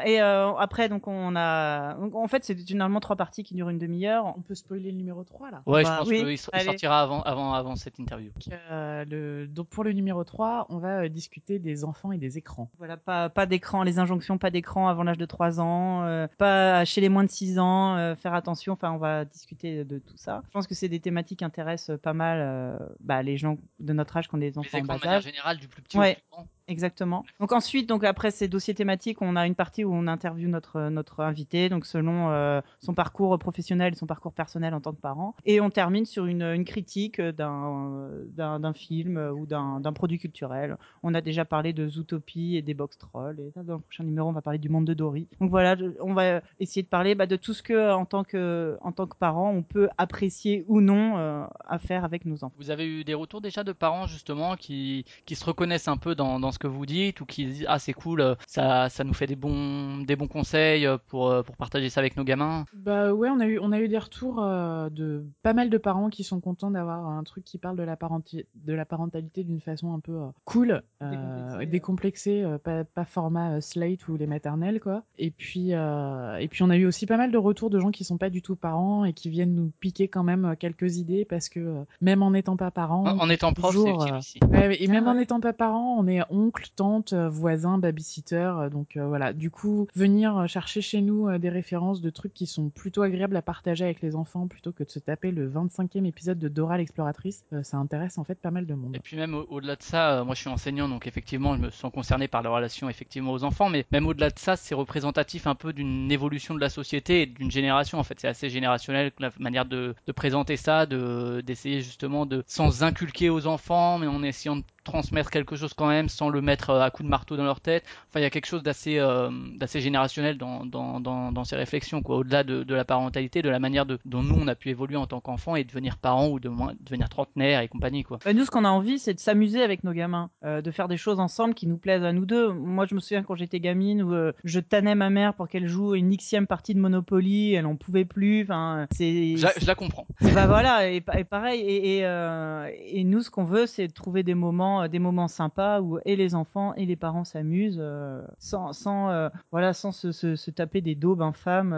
et 0.06 0.20
après, 0.20 0.90
donc 0.90 1.08
on 1.08 1.36
a, 1.36 1.98
en 1.98 2.28
fait, 2.28 2.44
c'est 2.46 2.68
généralement 2.68 3.00
trois 3.00 3.16
parties 3.16 3.44
qui 3.44 3.56
durent 3.56 3.70
une 3.70 3.80
demi-heure. 3.80 4.34
On 4.38 4.42
peut 4.42 4.56
spoiler 4.56 4.92
le 4.92 4.98
numéro 4.98 5.24
3 5.24 5.52
là? 5.52 5.64
Ouais, 5.66 5.84
je 5.84 5.90
pense 5.90 6.08
qu'il 6.08 6.28
il 6.28 6.38
sortira 6.38 7.02
avant, 7.02 7.22
avant, 7.22 7.54
avant 7.54 7.76
cette 7.76 8.00
interview. 8.00 8.32
Euh, 8.72 9.06
le, 9.06 9.48
donc 9.48 9.68
pour 9.68 9.84
le 9.84 9.92
numéro 9.94 10.24
3, 10.24 10.45
on 10.70 10.78
va 10.80 11.04
euh, 11.04 11.10
discuter 11.10 11.60
des 11.60 11.84
enfants 11.84 12.12
et 12.12 12.18
des 12.18 12.38
écrans. 12.38 12.70
Voilà, 12.78 12.98
pas, 12.98 13.30
pas 13.30 13.46
d'écran, 13.46 13.84
les 13.84 14.00
injonctions, 14.00 14.38
pas 14.38 14.50
d'écran 14.50 14.88
avant 14.88 15.04
l'âge 15.04 15.18
de 15.18 15.26
3 15.26 15.60
ans, 15.60 16.04
euh, 16.04 16.28
pas 16.38 16.84
chez 16.86 17.02
les 17.02 17.10
moins 17.10 17.24
de 17.24 17.30
6 17.30 17.60
ans, 17.60 17.96
euh, 17.98 18.16
faire 18.16 18.34
attention, 18.34 18.74
enfin 18.74 18.92
on 18.92 18.98
va 18.98 19.26
discuter 19.26 19.84
de 19.86 20.00
tout 20.00 20.18
ça. 20.18 20.42
Je 20.46 20.52
pense 20.52 20.68
que 20.68 20.76
c'est 20.76 20.90
des 20.90 21.00
thématiques 21.00 21.40
qui 21.40 21.46
intéressent 21.46 21.98
pas 22.00 22.14
mal 22.14 22.40
euh, 22.42 22.78
bah, 23.00 23.22
les 23.24 23.38
gens 23.38 23.58
de 23.80 23.94
notre 23.94 24.18
âge 24.18 24.28
qui 24.28 24.36
ont 24.36 24.40
des 24.40 24.58
enfants 24.58 24.70
les 24.74 24.80
écrans 24.80 24.94
en 24.94 24.98
de 24.98 25.02
bas 25.02 25.06
manière 25.06 25.18
âge. 25.18 25.24
générale, 25.24 25.58
du 25.58 25.68
plus 25.68 25.82
petit 25.82 25.98
Ouais. 25.98 26.12
au 26.12 26.16
plus 26.16 26.24
grand. 26.32 26.48
Exactement. 26.68 27.24
Donc 27.40 27.52
ensuite, 27.52 27.88
donc 27.88 28.04
après 28.04 28.32
ces 28.32 28.48
dossiers 28.48 28.74
thématiques, 28.74 29.22
on 29.22 29.36
a 29.36 29.46
une 29.46 29.54
partie 29.54 29.84
où 29.84 29.94
on 29.94 30.08
interviewe 30.08 30.48
notre 30.48 30.90
notre 30.90 31.20
invité, 31.20 31.70
donc 31.70 31.86
selon 31.86 32.32
euh, 32.32 32.60
son 32.80 32.96
parcours 32.96 33.38
professionnel, 33.38 33.94
son 33.96 34.08
parcours 34.08 34.34
personnel 34.34 34.74
en 34.74 34.82
tant 34.82 34.92
que 34.92 35.00
parent, 35.00 35.36
et 35.46 35.62
on 35.62 35.70
termine 35.70 36.06
sur 36.06 36.26
une, 36.26 36.42
une 36.42 36.66
critique 36.66 37.22
d'un 37.22 38.10
d'un 38.36 38.74
film 38.74 39.18
ou 39.18 39.46
d'un 39.46 39.94
produit 39.94 40.18
culturel. 40.18 40.78
On 41.04 41.14
a 41.14 41.22
déjà 41.22 41.46
parlé 41.46 41.72
de 41.72 41.88
Zootopie 41.88 42.56
et 42.56 42.64
des 42.64 42.74
box 42.74 42.98
trolls, 42.98 43.40
et 43.40 43.52
dans 43.64 43.76
le 43.76 43.80
prochain 43.82 44.04
numéro, 44.04 44.28
on 44.28 44.34
va 44.34 44.42
parler 44.42 44.60
du 44.60 44.70
monde 44.70 44.86
de 44.86 44.96
Dory. 44.96 45.28
Donc 45.40 45.52
voilà, 45.52 45.76
on 46.02 46.16
va 46.16 46.42
essayer 46.60 46.82
de 46.82 46.88
parler 46.88 47.14
bah, 47.14 47.28
de 47.28 47.36
tout 47.36 47.54
ce 47.54 47.62
que 47.62 47.94
en 47.94 48.06
tant 48.06 48.24
que 48.24 48.76
en 48.82 48.92
tant 48.92 49.06
que 49.06 49.16
parent, 49.16 49.52
on 49.52 49.62
peut 49.62 49.88
apprécier 50.00 50.66
ou 50.68 50.82
non 50.82 51.18
euh, 51.18 51.46
à 51.68 51.78
faire 51.78 52.04
avec 52.06 52.26
nos 52.26 52.44
enfants. 52.44 52.56
Vous 52.58 52.72
avez 52.72 52.88
eu 52.88 53.04
des 53.04 53.14
retours 53.14 53.42
déjà 53.42 53.64
de 53.64 53.72
parents 53.72 54.08
justement 54.08 54.56
qui, 54.56 55.06
qui 55.28 55.36
se 55.36 55.46
reconnaissent 55.46 55.88
un 55.88 55.98
peu 55.98 56.16
dans, 56.16 56.40
dans 56.40 56.55
ce 56.56 56.60
que 56.60 56.68
vous 56.68 56.86
dites 56.86 57.22
ou 57.22 57.26
qui 57.26 57.46
disent 57.46 57.66
ah 57.68 57.78
c'est 57.80 57.94
cool 57.94 58.22
euh, 58.22 58.36
ça, 58.48 58.90
ça 58.90 59.04
nous 59.04 59.14
fait 59.14 59.28
des 59.28 59.36
bons 59.36 60.00
des 60.04 60.16
bons 60.16 60.28
conseils 60.28 60.86
euh, 60.88 60.98
pour, 61.08 61.30
euh, 61.30 61.44
pour 61.44 61.56
partager 61.56 61.90
ça 61.90 62.00
avec 62.00 62.18
nos 62.18 62.24
gamins. 62.24 62.66
Bah 62.74 63.14
ouais, 63.14 63.30
on 63.30 63.40
a 63.40 63.46
eu 63.46 63.60
on 63.62 63.72
a 63.72 63.80
eu 63.80 63.88
des 63.88 63.98
retours 63.98 64.42
euh, 64.42 64.90
de 64.90 65.24
pas 65.44 65.54
mal 65.54 65.70
de 65.70 65.78
parents 65.78 66.10
qui 66.10 66.24
sont 66.24 66.40
contents 66.40 66.72
d'avoir 66.72 67.06
un 67.08 67.24
truc 67.24 67.44
qui 67.46 67.58
parle 67.58 67.78
de 67.78 67.84
la 67.84 67.96
parenti- 67.96 68.46
de 68.56 68.74
la 68.74 68.86
parentalité 68.86 69.44
d'une 69.44 69.62
façon 69.62 69.94
un 69.94 70.00
peu 70.00 70.14
euh, 70.14 70.28
cool, 70.46 70.82
euh, 71.02 71.66
Décomplexée. 71.66 72.42
euh, 72.44 72.58
pas, 72.58 72.84
pas 72.84 73.06
format 73.06 73.56
euh, 73.58 73.62
Slate 73.62 74.08
ou 74.08 74.18
les 74.18 74.28
maternelles 74.28 74.80
quoi. 74.80 75.04
Et 75.18 75.32
puis 75.32 75.74
euh, 75.74 76.38
et 76.38 76.48
puis 76.48 76.64
on 76.64 76.70
a 76.70 76.78
eu 76.78 76.86
aussi 76.86 77.06
pas 77.06 77.18
mal 77.18 77.32
de 77.32 77.38
retours 77.38 77.70
de 77.70 77.80
gens 77.80 77.92
qui 77.92 78.04
sont 78.04 78.18
pas 78.18 78.30
du 78.30 78.42
tout 78.42 78.56
parents 78.56 79.06
et 79.06 79.14
qui 79.14 79.30
viennent 79.30 79.54
nous 79.56 79.72
piquer 79.80 80.08
quand 80.08 80.24
même 80.24 80.56
quelques 80.60 80.98
idées 80.98 81.26
parce 81.26 81.50
que 81.50 81.60
euh, 81.60 81.84
même 82.02 82.24
en 82.24 82.32
n'étant 82.32 82.58
pas 82.58 82.72
parents, 82.72 83.06
En, 83.06 83.20
en 83.20 83.30
étant 83.30 83.54
prof, 83.54 83.72
c'est 83.72 83.78
toujours, 83.78 84.02
utile 84.04 84.14
euh, 84.14 84.18
aussi. 84.20 84.40
Ouais, 84.50 84.68
ouais, 84.68 84.84
et 84.84 84.88
même 84.88 85.08
Ah 85.08 85.12
en 85.12 85.16
n'étant 85.16 85.40
pas 85.40 85.54
parents, 85.54 85.98
on 86.00 86.08
est 86.08 86.22
oncle, 86.46 86.68
tante, 86.76 87.14
euh, 87.14 87.30
voisin, 87.30 87.78
babysitter. 87.78 88.36
euh, 88.60 88.70
Donc 88.70 88.98
euh, 88.98 89.08
voilà, 89.08 89.34
du 89.34 89.50
coup, 89.52 89.88
venir 89.96 90.48
chercher 90.48 90.82
chez 90.82 91.02
nous 91.02 91.38
des 91.38 91.50
références 91.50 92.02
de 92.02 92.10
trucs 92.10 92.34
qui 92.34 92.48
sont 92.48 92.70
plutôt 92.70 93.02
agréables 93.02 93.36
à 93.38 93.42
partager 93.42 93.84
avec 93.86 94.02
les 94.02 94.16
enfants 94.16 94.48
plutôt 94.48 94.72
que 94.72 94.84
de 94.84 94.90
se 94.90 95.00
taper 95.00 95.32
le 95.32 95.50
25e 95.50 96.06
épisode 96.06 96.40
de 96.40 96.48
Dora 96.48 96.78
l'exploratrice, 96.78 97.44
ça 97.64 97.78
intéresse 97.78 98.18
en 98.18 98.24
fait 98.24 98.36
pas 98.36 98.52
mal 98.52 98.66
de 98.66 98.74
monde. 98.74 98.96
Et 98.96 99.00
puis 99.00 99.18
même 99.18 99.34
au- 99.34 99.46
au-delà 99.50 99.76
de 99.76 99.84
ça, 99.84 100.24
moi 100.24 100.36
je 100.36 100.42
suis 100.42 100.50
enseignant 100.50 100.88
donc 100.90 101.08
effectivement 101.08 101.56
je 101.56 101.62
me 101.62 101.70
sens 101.70 101.92
concerné 101.92 102.28
par 102.28 102.42
la 102.42 102.50
relation 102.50 102.90
effectivement 102.90 103.32
aux 103.32 103.44
enfants, 103.44 103.70
mais 103.70 103.86
même 103.92 104.08
au-delà 104.08 104.30
de 104.30 104.40
ça 104.40 104.56
c'est 104.56 104.76
représentatif 104.76 105.48
un 105.48 105.56
peu 105.56 105.74
d'une 105.74 106.12
évolution 106.12 106.54
de 106.56 106.60
la 106.60 106.70
société 106.70 107.22
et 107.24 107.26
d'une 107.26 107.52
génération 107.52 108.00
en 108.00 108.04
fait. 108.04 108.20
C'est 108.20 108.28
assez 108.28 108.50
générationnel 108.50 109.12
la 109.20 109.30
manière 109.40 109.66
de, 109.66 109.96
de 110.06 110.12
présenter 110.12 110.58
ça, 110.58 110.86
de 110.86 111.42
d'essayer 111.46 111.82
justement 111.82 112.26
de 112.26 112.44
sans 112.48 112.84
inculquer 112.84 113.30
aux 113.30 113.48
enfants, 113.48 113.98
mais 114.00 114.08
en 114.08 114.24
essayant 114.24 114.56
de 114.58 114.64
transmettre 114.86 115.30
quelque 115.30 115.58
chose 115.58 115.74
quand 115.74 115.88
même 115.88 116.08
sans 116.08 116.30
le 116.30 116.40
mettre 116.42 116.70
euh, 116.70 116.82
à 116.82 116.90
coups 116.92 117.06
de 117.06 117.10
marteau 117.10 117.36
dans 117.36 117.44
leur 117.44 117.60
tête. 117.60 117.84
Enfin 118.10 118.22
il 118.22 118.24
y 118.24 118.26
a 118.26 118.30
quelque 118.30 118.46
chose 118.46 118.64
d'assez 118.64 118.98
euh, 119.00 119.30
d'assez 119.58 119.82
générationnel 119.82 120.38
dans, 120.38 120.66
dans, 120.66 121.02
dans, 121.02 121.34
dans 121.34 121.44
ces 121.44 121.58
réflexions 121.58 122.02
quoi. 122.02 122.16
Au-delà 122.18 122.44
de, 122.46 122.64
de 122.64 122.74
la 122.76 122.86
parentalité, 122.86 123.42
de 123.42 123.50
la 123.50 123.60
manière 123.60 123.86
de, 123.86 124.00
dont 124.06 124.22
nous 124.24 124.36
on 124.40 124.48
a 124.48 124.56
pu 124.56 124.70
évoluer 124.70 124.96
en 124.96 125.08
tant 125.08 125.20
qu'enfant 125.20 125.58
et 125.58 125.66
devenir 125.66 125.98
parents 125.98 126.30
ou 126.30 126.40
de 126.40 126.50
devenir 126.80 127.10
trentenaire 127.10 127.60
et 127.62 127.68
compagnie 127.68 128.04
quoi. 128.04 128.20
Bah, 128.24 128.34
nous, 128.34 128.46
ce 128.46 128.52
qu'on 128.52 128.64
a 128.64 128.70
envie, 128.70 129.00
c'est 129.00 129.14
de 129.16 129.20
s'amuser 129.20 129.62
avec 129.64 129.84
nos 129.84 129.92
gamins, 129.92 130.30
euh, 130.46 130.62
de 130.62 130.72
faire 130.72 130.88
des 130.88 130.98
choses 130.98 131.20
ensemble 131.20 131.56
qui 131.56 131.68
nous 131.68 131.78
plaisent 131.78 132.04
à 132.04 132.14
nous 132.14 132.26
deux. 132.26 132.54
Moi, 132.54 132.86
je 132.86 132.94
me 132.96 133.00
souviens 133.00 133.24
quand 133.24 133.36
j'étais 133.36 133.60
gamine 133.60 134.04
où 134.04 134.14
euh, 134.14 134.32
je 134.44 134.60
tannais 134.60 134.96
ma 134.96 135.10
mère 135.10 135.34
pour 135.34 135.48
qu'elle 135.48 135.68
joue 135.68 135.96
une 135.96 136.16
xième 136.16 136.46
partie 136.48 136.76
de 136.76 136.80
Monopoly, 136.80 137.54
elle 137.54 137.66
en 137.66 137.76
pouvait 137.76 138.06
plus. 138.06 138.44
Enfin, 138.44 138.86
c'est. 138.92 139.36
Je, 139.38 139.44
la- 139.44 139.54
je 139.60 139.66
la 139.66 139.74
comprends. 139.76 140.06
Bah 140.22 140.46
voilà, 140.48 140.88
et, 140.90 141.02
pa- 141.02 141.20
et 141.20 141.24
pareil. 141.24 141.62
Et, 141.62 141.98
et, 142.00 143.00
et 143.00 143.04
nous, 143.04 143.22
ce 143.22 143.30
qu'on 143.32 143.46
veut, 143.46 143.66
c'est 143.66 143.88
de 143.88 143.94
trouver 143.94 144.22
des 144.24 144.36
moments, 144.36 144.75
euh, 144.82 144.88
des 144.88 145.00
moments 145.00 145.28
sympas 145.28 145.82
où 145.82 146.00
et 146.06 146.16
les 146.16 146.36
enfants 146.36 146.74
et 146.76 146.86
les 146.86 146.96
parents 146.96 147.24
s'amusent, 147.24 147.80
euh, 147.80 148.22
sans, 148.40 148.74
sans, 148.74 149.10
euh, 149.10 149.30
voilà, 149.52 149.74
sans 149.74 149.92
se, 149.92 150.12
se, 150.12 150.36
se 150.36 150.52
taper 150.52 150.82
des 150.82 150.96
daubes 150.96 151.22
infâmes, 151.22 151.72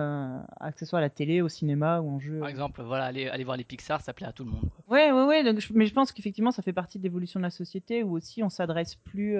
que 0.74 0.80
ce 0.80 0.86
soit 0.86 1.00
à 1.00 1.02
la 1.02 1.10
télé, 1.10 1.42
au 1.42 1.50
cinéma 1.50 2.00
ou 2.02 2.10
en 2.10 2.20
jeu. 2.20 2.40
Par 2.40 2.50
exemple, 2.50 2.82
voilà, 2.84 3.06
aller, 3.06 3.28
aller 3.28 3.44
voir 3.44 3.58
les 3.58 3.64
Pixar, 3.64 4.02
ça 4.02 4.14
plaît 4.14 4.28
à 4.28 4.32
tout 4.32 4.44
le 4.44 4.52
monde. 4.52 4.70
Ouais, 4.88 5.12
ouais, 5.12 5.24
ouais. 5.26 5.44
donc 5.44 5.62
mais 5.74 5.86
je 5.86 5.94
pense 5.94 6.12
qu'effectivement, 6.12 6.52
ça 6.52 6.62
fait 6.62 6.74
partie 6.74 6.98
de 6.98 7.04
l'évolution 7.04 7.40
de 7.40 7.46
la 7.46 7.50
société 7.50 8.04
où 8.04 8.16
aussi 8.16 8.44
on 8.44 8.50
s'adresse 8.50 8.96
plus, 8.96 9.38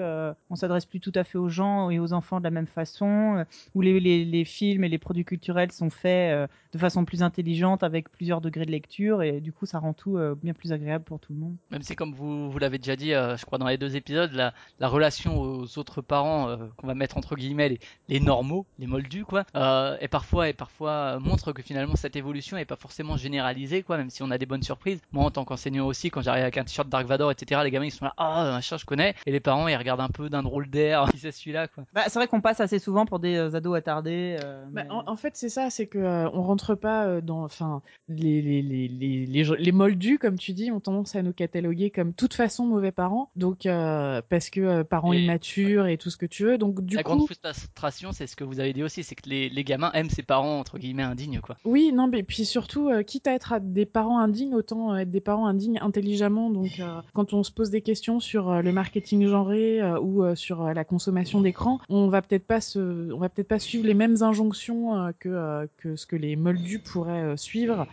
on 0.50 0.54
s'adresse 0.56 0.86
plus 0.86 1.00
tout 1.00 1.12
à 1.14 1.24
fait 1.24 1.38
aux 1.38 1.48
gens 1.48 1.90
et 1.90 1.98
aux 1.98 2.12
enfants 2.12 2.38
de 2.38 2.44
la 2.44 2.50
même 2.50 2.66
façon, 2.66 3.44
où 3.74 3.80
les, 3.80 4.00
les, 4.00 4.24
les 4.24 4.44
films 4.44 4.84
et 4.84 4.88
les 4.88 4.98
produits 4.98 5.24
culturels 5.24 5.72
sont 5.72 5.90
faits 5.90 6.50
de 6.72 6.78
façon 6.78 7.04
plus 7.04 7.22
intelligente 7.22 7.82
avec 7.82 8.10
plusieurs 8.10 8.40
degrés 8.40 8.66
de 8.66 8.70
lecture 8.70 9.22
et 9.22 9.40
du 9.40 9.52
coup, 9.52 9.66
ça 9.66 9.78
rend 9.78 9.92
tout 9.92 10.18
bien 10.42 10.54
plus 10.54 10.72
agréable 10.72 11.04
pour 11.04 11.20
tout 11.20 11.32
le 11.32 11.38
monde. 11.38 11.56
Même 11.70 11.82
si, 11.82 11.96
comme 11.96 12.12
vous, 12.12 12.50
vous 12.50 12.58
l'avez 12.58 12.78
déjà 12.78 12.96
dit, 12.96 13.10
je 13.10 13.44
crois 13.48 13.58
dans 13.58 13.66
les 13.68 13.78
deux 13.78 13.96
épisodes, 13.96 14.32
la, 14.32 14.54
la 14.78 14.88
relation 14.88 15.40
aux 15.40 15.78
autres 15.78 16.00
parents, 16.02 16.48
euh, 16.48 16.56
qu'on 16.76 16.86
va 16.86 16.94
mettre 16.94 17.16
entre 17.16 17.34
guillemets 17.36 17.68
les, 17.70 17.80
les 18.08 18.20
normaux, 18.20 18.66
les 18.78 18.86
moldus, 18.86 19.24
quoi, 19.24 19.44
euh, 19.56 19.96
et 20.00 20.08
parfois, 20.08 20.48
et 20.48 20.52
parfois 20.52 20.90
euh, 21.16 21.20
montre 21.20 21.52
que 21.52 21.62
finalement 21.62 21.96
cette 21.96 22.16
évolution 22.16 22.56
est 22.56 22.64
pas 22.64 22.76
forcément 22.76 23.16
généralisée, 23.16 23.82
quoi, 23.82 23.96
même 23.98 24.10
si 24.10 24.22
on 24.22 24.30
a 24.30 24.38
des 24.38 24.46
bonnes 24.46 24.62
surprises. 24.62 25.00
Moi, 25.12 25.24
en 25.24 25.30
tant 25.30 25.44
qu'enseignant 25.44 25.86
aussi, 25.86 26.10
quand 26.10 26.22
j'arrive 26.22 26.42
avec 26.42 26.58
un 26.58 26.64
t-shirt 26.64 26.88
Dark 26.88 27.06
Vador, 27.06 27.30
etc., 27.32 27.60
les 27.64 27.70
gamins 27.70 27.86
ils 27.86 27.90
sont 27.90 28.04
là, 28.04 28.14
ah, 28.18 28.50
machin, 28.52 28.76
je 28.76 28.84
connais, 28.84 29.14
et 29.26 29.32
les 29.32 29.40
parents 29.40 29.68
ils 29.68 29.76
regardent 29.76 30.00
un 30.00 30.08
peu 30.10 30.28
d'un 30.30 30.42
drôle 30.42 30.70
d'air, 30.70 31.06
qui 31.12 31.18
c'est 31.18 31.32
celui-là, 31.32 31.68
quoi. 31.68 31.84
Bah, 31.92 32.04
c'est 32.08 32.18
vrai 32.18 32.28
qu'on 32.28 32.40
passe 32.40 32.60
assez 32.60 32.78
souvent 32.78 33.06
pour 33.06 33.18
des 33.18 33.36
euh, 33.36 33.54
ados 33.54 33.76
attardés. 33.76 34.38
euh, 34.44 34.64
Bah, 34.70 34.84
en, 34.90 35.02
en 35.06 35.16
fait, 35.16 35.36
c'est 35.36 35.48
ça, 35.48 35.70
c'est 35.70 35.86
que 35.86 35.98
euh, 35.98 36.28
on 36.32 36.42
rentre 36.42 36.74
pas 36.74 37.06
euh, 37.06 37.20
dans, 37.20 37.44
enfin, 37.44 37.82
les 38.08 38.40
les 38.42 38.62
les 38.62 38.88
les 39.26 39.44
les 39.44 39.72
moldus, 39.72 40.18
comme 40.18 40.38
tu 40.38 40.52
dis, 40.52 40.70
ont 40.70 40.80
tendance 40.80 41.14
à 41.16 41.22
nous 41.22 41.32
cataloguer 41.32 41.90
comme 41.90 42.12
toute 42.14 42.34
façon 42.34 42.66
mauvais 42.66 42.92
parents. 42.92 43.30
Donc 43.38 43.66
euh, 43.66 44.20
parce 44.28 44.50
que 44.50 44.60
euh, 44.60 44.84
parents 44.84 45.12
Et- 45.12 45.22
immatures 45.22 45.86
et 45.86 45.96
tout 45.96 46.10
ce 46.10 46.16
que 46.16 46.26
tu 46.26 46.44
veux. 46.44 46.58
Donc 46.58 46.84
du 46.84 46.96
la 46.96 47.02
coup, 47.02 47.12
grande 47.12 47.24
frustration, 47.24 48.12
c'est 48.12 48.26
ce 48.26 48.36
que 48.36 48.44
vous 48.44 48.60
avez 48.60 48.72
dit 48.72 48.82
aussi, 48.82 49.04
c'est 49.04 49.14
que 49.14 49.28
les, 49.28 49.48
les 49.48 49.64
gamins 49.64 49.90
aiment 49.94 50.10
ses 50.10 50.22
parents 50.22 50.58
entre 50.58 50.78
guillemets 50.78 51.04
indignes, 51.04 51.40
quoi. 51.40 51.56
Oui, 51.64 51.92
non, 51.94 52.08
mais 52.08 52.22
puis 52.22 52.44
surtout, 52.44 52.88
euh, 52.88 53.02
quitte 53.02 53.26
à 53.28 53.34
être 53.34 53.52
à 53.52 53.60
des 53.60 53.86
parents 53.86 54.18
indignes, 54.18 54.54
autant 54.54 54.96
être 54.96 55.10
des 55.10 55.20
parents 55.20 55.46
indignes 55.46 55.78
intelligemment. 55.80 56.50
Donc, 56.50 56.82
quand 57.14 57.32
on 57.32 57.42
se 57.42 57.52
pose 57.52 57.70
des 57.70 57.80
questions 57.80 58.20
sur 58.20 58.62
le 58.62 58.72
marketing 58.72 59.26
genré 59.28 59.80
ou 60.00 60.24
sur 60.34 60.64
la 60.74 60.84
consommation 60.84 61.40
d'écran, 61.40 61.78
on 61.88 62.08
va 62.08 62.22
peut-être 62.22 62.46
pas 62.46 62.60
se, 62.60 63.12
on 63.12 63.18
va 63.18 63.28
peut-être 63.28 63.48
pas 63.48 63.58
suivre 63.58 63.86
les 63.86 63.94
mêmes 63.94 64.22
injonctions 64.22 65.12
que 65.20 65.68
que 65.76 65.94
ce 65.96 66.06
que 66.06 66.16
les 66.16 66.34
moldus 66.34 66.80
pourraient 66.80 67.36
suivre, 67.36 67.86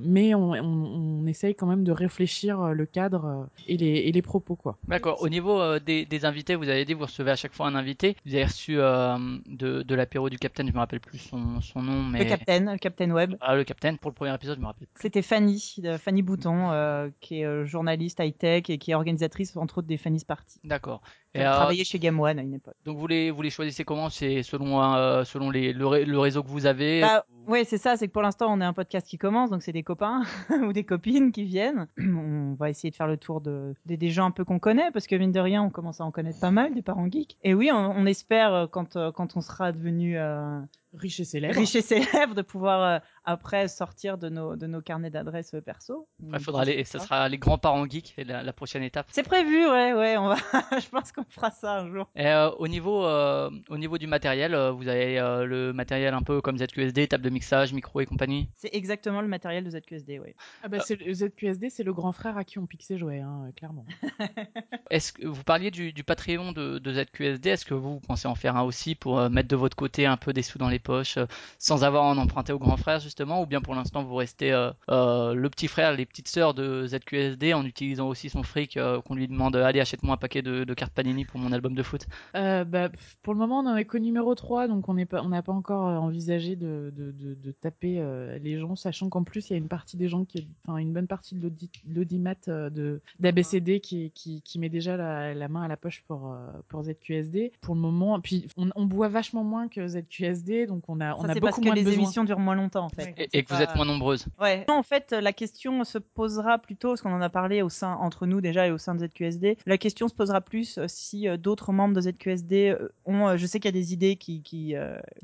mais 0.00 0.34
on, 0.34 0.52
on, 0.52 1.22
on 1.22 1.26
essaye 1.26 1.54
quand 1.54 1.66
même 1.66 1.84
de 1.84 1.92
réfléchir 1.92 2.74
le 2.74 2.86
cadre 2.86 3.48
et 3.66 3.76
les 3.76 3.94
et 3.94 4.12
les 4.12 4.22
propos 4.22 4.56
quoi. 4.56 4.73
D'accord. 4.88 5.22
Au 5.22 5.28
niveau 5.28 5.60
euh, 5.60 5.78
des, 5.80 6.04
des 6.06 6.24
invités, 6.24 6.54
vous 6.54 6.68
avez 6.68 6.84
dit 6.84 6.94
vous 6.94 7.04
recevez 7.04 7.30
à 7.30 7.36
chaque 7.36 7.54
fois 7.54 7.66
un 7.66 7.74
invité. 7.74 8.16
Vous 8.26 8.34
avez 8.34 8.44
reçu 8.44 8.78
euh, 8.78 9.16
de, 9.46 9.82
de 9.82 9.94
l'apéro 9.94 10.28
du 10.28 10.38
Capitaine, 10.38 10.68
je 10.68 10.72
me 10.72 10.78
rappelle 10.78 11.00
plus 11.00 11.18
son, 11.18 11.60
son 11.60 11.82
nom, 11.82 12.02
mais 12.02 12.18
Le 12.20 12.24
Captain, 12.24 12.72
le 12.72 12.78
Captain 12.78 13.10
Web. 13.10 13.34
ah, 13.40 13.54
le 13.56 13.64
Capitaine 13.64 13.98
pour 13.98 14.10
le 14.10 14.14
premier 14.14 14.34
épisode, 14.34 14.56
je 14.56 14.60
me 14.60 14.66
rappelle. 14.66 14.88
C'était 15.00 15.22
Fanny, 15.22 15.76
Fanny 16.00 16.22
Bouton, 16.22 16.70
euh, 16.72 17.08
qui 17.20 17.40
est 17.40 17.64
journaliste 17.66 18.20
high-tech 18.20 18.68
et 18.68 18.78
qui 18.78 18.90
est 18.90 18.94
organisatrice, 18.94 19.56
entre 19.56 19.78
autres, 19.78 19.88
des 19.88 19.96
Fanny's 19.96 20.24
Party. 20.24 20.58
D'accord. 20.64 21.02
Et, 21.34 21.40
euh, 21.44 21.52
travaillait 21.52 21.84
chez 21.84 21.98
Game 21.98 22.18
One 22.20 22.38
à 22.38 22.42
une 22.42 22.54
époque. 22.54 22.74
donc 22.84 22.96
vous 22.98 23.06
les 23.06 23.30
vous 23.30 23.42
les 23.42 23.50
choisissez 23.50 23.84
comment? 23.84 24.08
C'est 24.08 24.42
selon 24.42 24.80
euh, 24.82 25.24
selon 25.24 25.50
les 25.50 25.72
le, 25.72 25.86
ré- 25.86 26.04
le 26.04 26.18
réseau 26.18 26.42
que 26.42 26.48
vous 26.48 26.66
avez? 26.66 27.00
Bah, 27.00 27.24
ouais, 27.48 27.64
c'est 27.64 27.78
ça, 27.78 27.96
c'est 27.96 28.06
que 28.06 28.12
pour 28.12 28.22
l'instant, 28.22 28.46
on 28.52 28.60
est 28.60 28.64
un 28.64 28.72
podcast 28.72 29.06
qui 29.06 29.18
commence, 29.18 29.50
donc 29.50 29.62
c'est 29.62 29.72
des 29.72 29.82
copains 29.82 30.22
ou 30.62 30.72
des 30.72 30.84
copines 30.84 31.32
qui 31.32 31.44
viennent. 31.44 31.88
On 31.98 32.54
va 32.54 32.70
essayer 32.70 32.90
de 32.90 32.94
faire 32.96 33.08
le 33.08 33.16
tour 33.16 33.40
de, 33.40 33.74
des, 33.84 33.96
des 33.96 34.10
gens 34.10 34.26
un 34.26 34.30
peu 34.30 34.44
qu'on 34.44 34.58
connaît, 34.60 34.90
parce 34.92 35.06
que 35.08 35.16
mine 35.16 35.32
de 35.32 35.40
rien, 35.40 35.62
on 35.62 35.70
commence 35.70 36.00
à 36.00 36.04
en 36.04 36.10
connaître 36.12 36.38
pas 36.40 36.50
mal, 36.52 36.72
des 36.74 36.82
parents 36.82 37.10
geeks. 37.10 37.36
Et 37.42 37.52
oui, 37.54 37.70
on, 37.72 37.76
on 37.76 38.06
espère, 38.06 38.54
euh, 38.54 38.66
quand, 38.68 38.96
quand 39.12 39.36
on 39.36 39.40
sera 39.40 39.72
devenu 39.72 40.16
euh, 40.18 40.60
Riche 40.96 41.18
et 41.18 41.24
célèbre. 41.24 41.56
riche 41.56 41.74
et 41.74 41.82
célèbre, 41.82 42.36
de 42.36 42.42
pouvoir 42.42 42.82
euh, 42.82 42.98
après 43.24 43.66
sortir 43.66 44.16
de 44.16 44.28
nos, 44.28 44.54
de 44.54 44.68
nos 44.68 44.80
carnets 44.80 45.10
d'adresses 45.10 45.56
perso. 45.66 46.06
Après, 46.28 46.38
faudra 46.38 46.64
les, 46.64 46.84
ça 46.84 47.00
sera 47.00 47.28
les 47.28 47.38
grands-parents 47.38 47.84
geeks, 47.88 48.14
et 48.16 48.22
la, 48.22 48.44
la 48.44 48.52
prochaine 48.52 48.84
étape. 48.84 49.06
C'est 49.10 49.24
prévu, 49.24 49.66
ouais, 49.68 49.92
ouais, 49.92 50.16
on 50.16 50.28
va, 50.28 50.36
je 50.80 50.88
pense 50.90 51.10
qu'on 51.10 51.23
fera 51.30 51.50
ça 51.50 51.80
un 51.80 51.90
jour. 51.90 52.08
Et, 52.16 52.26
euh, 52.26 52.50
au 52.50 52.68
niveau 52.68 53.04
euh, 53.04 53.50
au 53.68 53.78
niveau 53.78 53.98
du 53.98 54.06
matériel, 54.06 54.54
euh, 54.54 54.70
vous 54.70 54.88
avez 54.88 55.18
euh, 55.18 55.44
le 55.44 55.72
matériel 55.72 56.14
un 56.14 56.22
peu 56.22 56.40
comme 56.40 56.58
ZQSD, 56.58 57.08
table 57.08 57.24
de 57.24 57.30
mixage, 57.30 57.72
micro 57.72 58.00
et 58.00 58.06
compagnie? 58.06 58.48
C'est 58.56 58.74
exactement 58.74 59.20
le 59.20 59.28
matériel 59.28 59.64
de 59.64 59.70
ZQSD, 59.70 60.18
ouais. 60.18 60.34
Ah 60.62 60.68
bah, 60.68 60.78
le 60.88 61.12
ZQSD, 61.12 61.70
c'est 61.70 61.82
le 61.82 61.92
grand 61.92 62.12
frère 62.12 62.36
à 62.36 62.44
qui 62.44 62.58
on 62.58 62.66
pique 62.66 62.82
ses 62.82 62.98
jouets, 62.98 63.20
hein, 63.20 63.50
clairement. 63.56 63.86
Est-ce 64.90 65.12
que 65.12 65.26
vous 65.26 65.44
parliez 65.44 65.70
du, 65.70 65.92
du 65.92 66.04
Patreon 66.04 66.52
de, 66.52 66.78
de 66.78 66.92
ZQSD 66.92 67.46
Est-ce 67.48 67.64
que 67.64 67.74
vous 67.74 68.00
pensez 68.00 68.28
en 68.28 68.34
faire 68.34 68.56
un 68.56 68.62
aussi 68.62 68.94
pour 68.94 69.18
euh, 69.18 69.28
mettre 69.28 69.48
de 69.48 69.56
votre 69.56 69.76
côté 69.76 70.06
un 70.06 70.16
peu 70.16 70.32
des 70.32 70.42
sous 70.42 70.58
dans 70.58 70.68
les 70.68 70.78
poches 70.78 71.16
euh, 71.16 71.26
sans 71.58 71.84
avoir 71.84 72.04
à 72.04 72.08
en 72.08 72.18
emprunter 72.18 72.52
au 72.52 72.58
grand 72.58 72.76
frère 72.76 73.00
justement 73.00 73.42
Ou 73.42 73.46
bien 73.46 73.60
pour 73.60 73.74
l'instant 73.74 74.02
vous 74.02 74.14
restez 74.14 74.52
euh, 74.52 74.70
euh, 74.90 75.34
le 75.34 75.50
petit 75.50 75.68
frère, 75.68 75.92
les 75.92 76.06
petites 76.06 76.28
sœurs 76.28 76.54
de 76.54 76.86
ZQSD 76.86 77.54
en 77.54 77.64
utilisant 77.64 78.08
aussi 78.08 78.28
son 78.30 78.42
fric 78.42 78.76
euh, 78.76 79.00
qu'on 79.00 79.14
lui 79.14 79.28
demande 79.28 79.56
allez 79.56 79.80
achète-moi 79.80 80.14
un 80.14 80.18
paquet 80.18 80.42
de, 80.42 80.64
de 80.64 80.74
cartes 80.74 80.92
Panini 80.92 81.13
pour 81.24 81.38
mon 81.38 81.52
album 81.52 81.74
de 81.74 81.82
foot 81.84 82.06
Euh, 82.34 82.64
bah, 82.64 82.88
pour 83.22 83.32
le 83.34 83.38
moment, 83.38 83.60
on 83.60 83.66
en 83.66 83.76
est 83.76 83.84
qu'au 83.84 83.98
numéro 83.98 84.34
3, 84.34 84.66
donc 84.66 84.88
on 84.88 84.94
n'est 84.94 85.06
pas, 85.06 85.22
on 85.22 85.28
n'a 85.28 85.42
pas 85.42 85.52
encore 85.52 85.86
euh, 85.86 85.96
envisagé 85.98 86.56
de, 86.56 86.92
de, 86.96 87.12
de, 87.12 87.34
de 87.34 87.52
taper 87.52 88.00
euh, 88.00 88.38
les 88.38 88.58
gens, 88.58 88.74
sachant 88.74 89.08
qu'en 89.08 89.22
plus, 89.22 89.50
il 89.50 89.52
y 89.52 89.54
a 89.54 89.58
une 89.58 89.68
partie 89.68 89.96
des 89.96 90.08
gens 90.08 90.24
qui, 90.24 90.48
enfin, 90.66 90.78
une 90.78 90.92
bonne 90.92 91.06
partie 91.06 91.34
de 91.36 91.42
l'audi- 91.42 91.70
l'audimat 91.88 92.34
euh, 92.48 92.70
de 92.70 93.00
d'ABCD 93.20 93.80
qui, 93.80 94.10
qui, 94.12 94.42
qui 94.42 94.58
met 94.58 94.68
déjà 94.70 94.96
la, 94.96 95.34
la 95.34 95.48
main 95.48 95.62
à 95.62 95.68
la 95.68 95.76
poche 95.76 96.02
pour, 96.08 96.32
euh, 96.32 96.38
pour 96.68 96.82
ZQSD. 96.82 97.52
Pour 97.60 97.74
le 97.74 97.80
moment, 97.80 98.18
puis 98.20 98.46
on, 98.56 98.70
on 98.74 98.86
boit 98.86 99.08
vachement 99.08 99.44
moins 99.44 99.68
que 99.68 99.86
ZQSD, 99.86 100.66
donc 100.66 100.88
on 100.88 101.00
a, 101.00 101.14
on 101.14 101.20
Ça, 101.22 101.28
a 101.28 101.34
c'est 101.34 101.40
parce 101.40 101.56
beaucoup 101.56 101.60
que 101.60 101.66
moins 101.66 101.74
de 101.74 101.78
les 101.80 101.84
besoins. 101.84 102.02
émissions 102.02 102.24
durent 102.24 102.38
moins 102.38 102.54
longtemps, 102.54 102.84
en 102.84 102.88
fait. 102.88 103.14
Ouais. 103.18 103.28
et, 103.32 103.42
que 103.44 103.54
vous 103.54 103.60
êtes 103.60 103.74
moins 103.76 103.84
nombreuses. 103.84 104.26
Ouais. 104.40 104.64
Non, 104.68 104.74
en 104.76 104.82
fait, 104.82 105.12
la 105.12 105.32
question 105.32 105.84
se 105.84 105.98
posera 105.98 106.58
plutôt, 106.58 106.88
parce 106.90 107.02
qu'on 107.02 107.12
en 107.12 107.20
a 107.20 107.28
parlé 107.28 107.62
au 107.62 107.68
sein, 107.68 107.92
entre 107.94 108.26
nous 108.26 108.40
déjà 108.40 108.66
et 108.66 108.70
au 108.70 108.78
sein 108.78 108.94
de 108.94 109.06
ZQSD, 109.06 109.58
la 109.66 109.78
question 109.78 110.08
se 110.08 110.14
posera 110.14 110.40
plus 110.40 110.78
euh, 110.78 110.86
si 111.04 111.28
euh, 111.28 111.36
d'autres 111.36 111.72
membres 111.72 111.94
de 111.94 112.00
ZQSD 112.00 112.70
euh, 112.70 112.88
ont, 113.04 113.28
euh, 113.28 113.36
je 113.36 113.46
sais 113.46 113.60
qu'il 113.60 113.68
y 113.68 113.76
a 113.76 113.80
des 113.80 113.92
idées 113.92 114.16
qui, 114.16 114.42
qui 114.42 114.74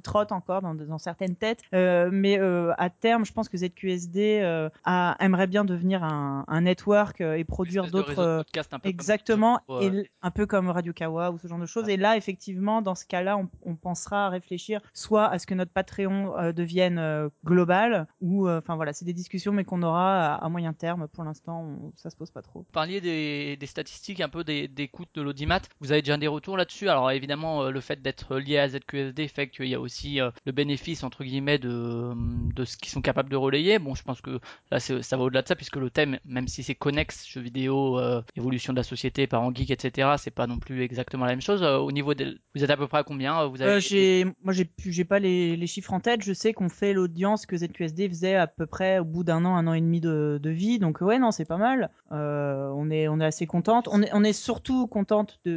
trottent 0.02 0.32
encore 0.32 0.62
dans, 0.62 0.74
dans 0.74 0.98
certaines 0.98 1.36
têtes, 1.36 1.62
mais 1.72 2.38
à 2.38 2.90
terme, 2.90 3.24
je 3.24 3.32
pense 3.32 3.48
que 3.48 3.56
ZQSD 3.56 4.42
a, 4.84 5.16
aimerait 5.20 5.46
bien 5.46 5.64
devenir 5.64 6.04
un, 6.04 6.44
un 6.48 6.60
network 6.62 7.20
et 7.20 7.44
produire 7.44 7.86
d'autres... 7.90 8.14
podcasts 8.38 8.72
un 8.74 8.78
peu 8.78 8.82
comme- 8.82 8.90
Exactement, 8.90 9.60
pour, 9.66 9.82
et 9.82 10.10
un 10.22 10.30
peu 10.30 10.46
comme 10.46 10.68
Radio 10.70 10.92
Kawa 10.92 11.30
ou 11.30 11.38
ce 11.38 11.48
genre 11.48 11.58
de 11.58 11.66
choses. 11.66 11.88
Et 11.88 11.96
là, 11.96 12.16
effectivement, 12.16 12.82
dans 12.82 12.94
ce 12.94 13.04
cas-là, 13.06 13.36
on, 13.38 13.48
on 13.62 13.74
pensera 13.76 14.26
à 14.26 14.28
réfléchir 14.28 14.80
soit 14.92 15.26
à 15.28 15.38
ce 15.38 15.46
que 15.46 15.54
notre 15.54 15.72
Patreon 15.72 16.52
devienne 16.54 17.30
global, 17.44 18.06
ou, 18.20 18.48
enfin 18.48 18.76
voilà, 18.76 18.92
c'est 18.92 19.04
des 19.04 19.12
discussions, 19.14 19.52
mais 19.52 19.64
qu'on 19.64 19.82
aura 19.82 20.34
à, 20.34 20.44
à 20.44 20.48
moyen 20.48 20.72
terme. 20.72 21.08
Pour 21.08 21.24
l'instant, 21.24 21.92
ça 21.96 22.10
se 22.10 22.16
pose 22.16 22.30
pas 22.30 22.42
trop. 22.42 22.60
Vous 22.60 22.72
parliez 22.72 23.00
des, 23.00 23.56
des 23.56 23.66
statistiques 23.66 24.20
un 24.20 24.28
peu 24.28 24.44
des, 24.44 24.68
des 24.68 24.88
coûts 24.88 25.04
de 25.14 25.22
l'audimat. 25.22 25.60
Vous 25.80 25.92
avez 25.92 26.02
déjà 26.02 26.16
des 26.16 26.26
retours 26.26 26.56
là-dessus? 26.56 26.88
Alors 26.88 27.10
évidemment, 27.10 27.62
euh, 27.62 27.70
le 27.70 27.80
fait 27.80 28.02
d'être 28.02 28.36
lié 28.38 28.58
à 28.58 28.68
ZQSD 28.68 29.28
fait 29.28 29.48
qu'il 29.48 29.66
y 29.66 29.74
a 29.74 29.80
aussi 29.80 30.20
euh, 30.20 30.30
le 30.44 30.52
bénéfice 30.52 31.02
entre 31.02 31.24
guillemets 31.24 31.58
de, 31.58 32.12
de 32.54 32.64
ce 32.64 32.76
qu'ils 32.76 32.90
sont 32.90 33.02
capables 33.02 33.30
de 33.30 33.36
relayer. 33.36 33.78
Bon, 33.78 33.94
je 33.94 34.02
pense 34.02 34.20
que 34.20 34.40
là, 34.70 34.80
ça 34.80 35.16
va 35.16 35.22
au-delà 35.22 35.42
de 35.42 35.48
ça 35.48 35.56
puisque 35.56 35.76
le 35.76 35.90
thème, 35.90 36.18
même 36.24 36.48
si 36.48 36.62
c'est 36.62 36.74
connexe, 36.74 37.26
jeux 37.28 37.40
vidéo, 37.40 37.98
euh, 37.98 38.22
évolution 38.36 38.72
de 38.72 38.78
la 38.78 38.82
société, 38.82 39.26
parents 39.26 39.52
geeks, 39.54 39.70
etc., 39.70 40.10
c'est 40.18 40.30
pas 40.30 40.46
non 40.46 40.58
plus 40.58 40.82
exactement 40.82 41.24
la 41.24 41.32
même 41.32 41.40
chose. 41.40 41.62
Euh, 41.62 41.78
au 41.78 41.92
niveau 41.92 42.14
des, 42.14 42.36
vous 42.54 42.64
êtes 42.64 42.70
à 42.70 42.76
peu 42.76 42.86
près 42.86 42.98
à 42.98 43.02
combien 43.04 43.40
euh, 43.40 43.46
Vous 43.46 43.62
avez 43.62 43.72
Euh, 43.72 43.80
j'ai, 43.80 44.24
moi, 44.42 44.52
j'ai, 44.52 44.68
j'ai 44.78 45.04
pas 45.04 45.18
les, 45.18 45.56
les 45.56 45.66
chiffres 45.66 45.92
en 45.92 46.00
tête. 46.00 46.22
Je 46.22 46.32
sais 46.32 46.52
qu'on 46.52 46.68
fait 46.68 46.92
l'audience 46.92 47.46
que 47.46 47.56
ZQSD 47.56 48.08
faisait 48.08 48.34
à 48.34 48.46
peu 48.46 48.66
près 48.66 48.98
au 48.98 49.04
bout 49.04 49.24
d'un 49.24 49.44
an, 49.44 49.56
un 49.56 49.66
an 49.66 49.74
et 49.74 49.80
demi 49.80 50.00
de, 50.00 50.38
de 50.42 50.50
vie. 50.50 50.78
Donc 50.78 51.00
ouais, 51.00 51.18
non, 51.18 51.30
c'est 51.30 51.44
pas 51.44 51.56
mal. 51.56 51.90
Euh, 52.12 52.70
on 52.74 52.90
est, 52.90 53.08
on 53.08 53.20
est 53.20 53.24
assez 53.24 53.46
contente. 53.46 53.88
On 53.90 54.02
est, 54.02 54.10
on 54.12 54.24
est 54.24 54.32
surtout 54.32 54.86
contente 54.86 55.40
de, 55.44 55.49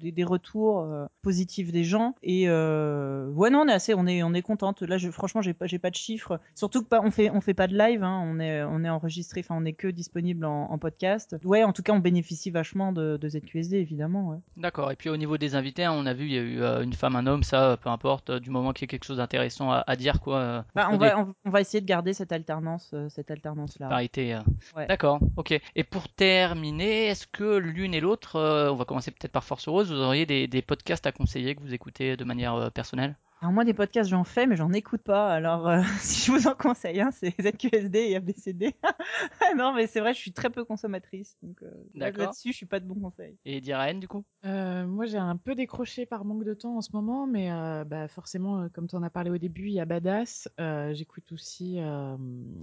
des- 0.00 0.12
des 0.12 0.24
retours 0.24 0.80
euh, 0.80 1.06
positifs 1.22 1.72
des 1.72 1.84
gens. 1.84 2.14
Et 2.22 2.44
euh, 2.48 3.28
ouais, 3.30 3.50
non, 3.50 3.60
on 3.60 3.68
est 3.68 3.72
assez, 3.72 3.94
on 3.94 4.06
est, 4.06 4.22
on 4.22 4.32
est 4.34 4.42
contente. 4.42 4.82
Là, 4.82 4.98
je, 4.98 5.10
franchement, 5.10 5.42
j'ai 5.42 5.54
pas, 5.54 5.66
j'ai 5.66 5.78
pas 5.78 5.90
de 5.90 5.96
chiffres. 5.96 6.40
Surtout 6.54 6.82
que 6.82 6.88
pas, 6.88 7.00
on 7.02 7.10
fait, 7.10 7.30
on 7.30 7.40
fait 7.40 7.54
pas 7.54 7.66
de 7.66 7.76
live. 7.76 8.02
Hein. 8.02 8.22
On 8.26 8.38
est, 8.40 8.62
on 8.64 8.84
est 8.84 8.88
enregistré. 8.90 9.40
Enfin, 9.40 9.56
on 9.58 9.64
est 9.64 9.72
que 9.72 9.88
disponible 9.88 10.44
en, 10.44 10.70
en 10.70 10.78
podcast. 10.78 11.36
Ouais, 11.44 11.64
en 11.64 11.72
tout 11.72 11.82
cas, 11.82 11.92
on 11.92 11.98
bénéficie 11.98 12.50
vachement 12.50 12.92
de, 12.92 13.16
de 13.16 13.28
ZQSD, 13.28 13.76
évidemment. 13.76 14.28
Ouais. 14.30 14.38
D'accord. 14.56 14.90
Et 14.92 14.96
puis 14.96 15.08
au 15.10 15.16
niveau 15.16 15.38
des 15.38 15.54
invités, 15.54 15.84
hein, 15.84 15.92
on 15.94 16.06
a 16.06 16.14
vu, 16.14 16.26
il 16.26 16.32
y 16.32 16.38
a 16.38 16.42
eu 16.42 16.62
euh, 16.62 16.82
une 16.82 16.92
femme, 16.92 17.16
un 17.16 17.26
homme, 17.26 17.42
ça, 17.42 17.76
peu 17.82 17.88
importe, 17.90 18.30
du 18.30 18.50
moment 18.50 18.72
qu'il 18.72 18.86
y 18.86 18.88
a 18.88 18.90
quelque 18.90 19.04
chose 19.04 19.18
d'intéressant 19.18 19.70
à, 19.72 19.84
à 19.86 19.96
dire, 19.96 20.20
quoi. 20.20 20.64
Bah, 20.74 20.88
on 20.92 20.96
va, 20.96 21.18
on, 21.18 21.34
on 21.44 21.50
va 21.50 21.60
essayer 21.60 21.80
de 21.80 21.86
garder 21.86 22.12
cette 22.12 22.32
alternance, 22.32 22.94
cette 23.08 23.30
alternance 23.30 23.78
là. 23.78 23.88
parité. 23.88 24.36
Ouais. 24.76 24.86
D'accord. 24.86 25.18
Ok. 25.36 25.58
Et 25.74 25.84
pour 25.84 26.08
terminer, 26.08 27.06
est-ce 27.06 27.26
que 27.26 27.56
l'une 27.56 27.94
et 27.94 28.00
l'autre, 28.00 28.38
on 28.70 28.74
va 28.74 28.84
commencer 28.84 29.10
peut-être 29.10 29.25
par 29.28 29.44
Force 29.44 29.68
Rose, 29.68 29.92
vous 29.92 30.00
auriez 30.00 30.26
des, 30.26 30.62
podcasts 30.62 31.06
à 31.06 31.12
conseiller 31.12 31.54
que 31.54 31.60
vous 31.60 31.74
écoutez 31.74 32.16
de 32.16 32.24
manière 32.24 32.54
euh, 32.54 32.70
personnelle? 32.70 33.16
Alors 33.42 33.52
moi 33.52 33.64
des 33.64 33.74
podcasts 33.74 34.08
j'en 34.08 34.24
fais 34.24 34.46
mais 34.46 34.56
j'en 34.56 34.72
écoute 34.72 35.02
pas. 35.02 35.28
Alors 35.32 35.68
euh, 35.68 35.82
si 36.00 36.26
je 36.26 36.32
vous 36.32 36.48
en 36.48 36.54
conseille 36.54 37.00
un 37.00 37.10
c'est 37.10 37.34
ZQSD 37.40 37.98
et 37.98 38.16
ABCD. 38.16 38.74
non 39.56 39.74
mais 39.74 39.86
c'est 39.86 40.00
vrai 40.00 40.14
je 40.14 40.18
suis 40.18 40.32
très 40.32 40.48
peu 40.50 40.64
consommatrice 40.64 41.36
donc 41.42 41.62
euh, 41.62 41.70
là-dessus 41.94 42.52
je 42.52 42.56
suis 42.56 42.66
pas 42.66 42.80
de 42.80 42.86
bons 42.86 42.98
conseils. 43.00 43.36
Et 43.44 43.60
Diraen, 43.60 43.94
du 44.00 44.08
coup? 44.08 44.24
Euh, 44.44 44.86
moi, 44.86 45.06
j'ai 45.06 45.18
un 45.18 45.36
peu 45.36 45.54
décroché 45.54 46.06
par 46.06 46.24
manque 46.24 46.44
de 46.44 46.54
temps 46.54 46.76
en 46.76 46.80
ce 46.80 46.90
moment, 46.92 47.26
mais 47.26 47.50
euh, 47.50 47.84
bah, 47.84 48.06
forcément, 48.08 48.68
comme 48.70 48.86
tu 48.88 48.94
en 48.96 49.02
as 49.02 49.10
parlé 49.10 49.30
au 49.30 49.38
début, 49.38 49.66
il 49.66 49.72
y 49.74 49.80
a 49.80 49.84
Badass. 49.84 50.48
Euh, 50.60 50.94
J'écoute 50.94 51.30
aussi 51.32 51.76
euh, 51.80 52.16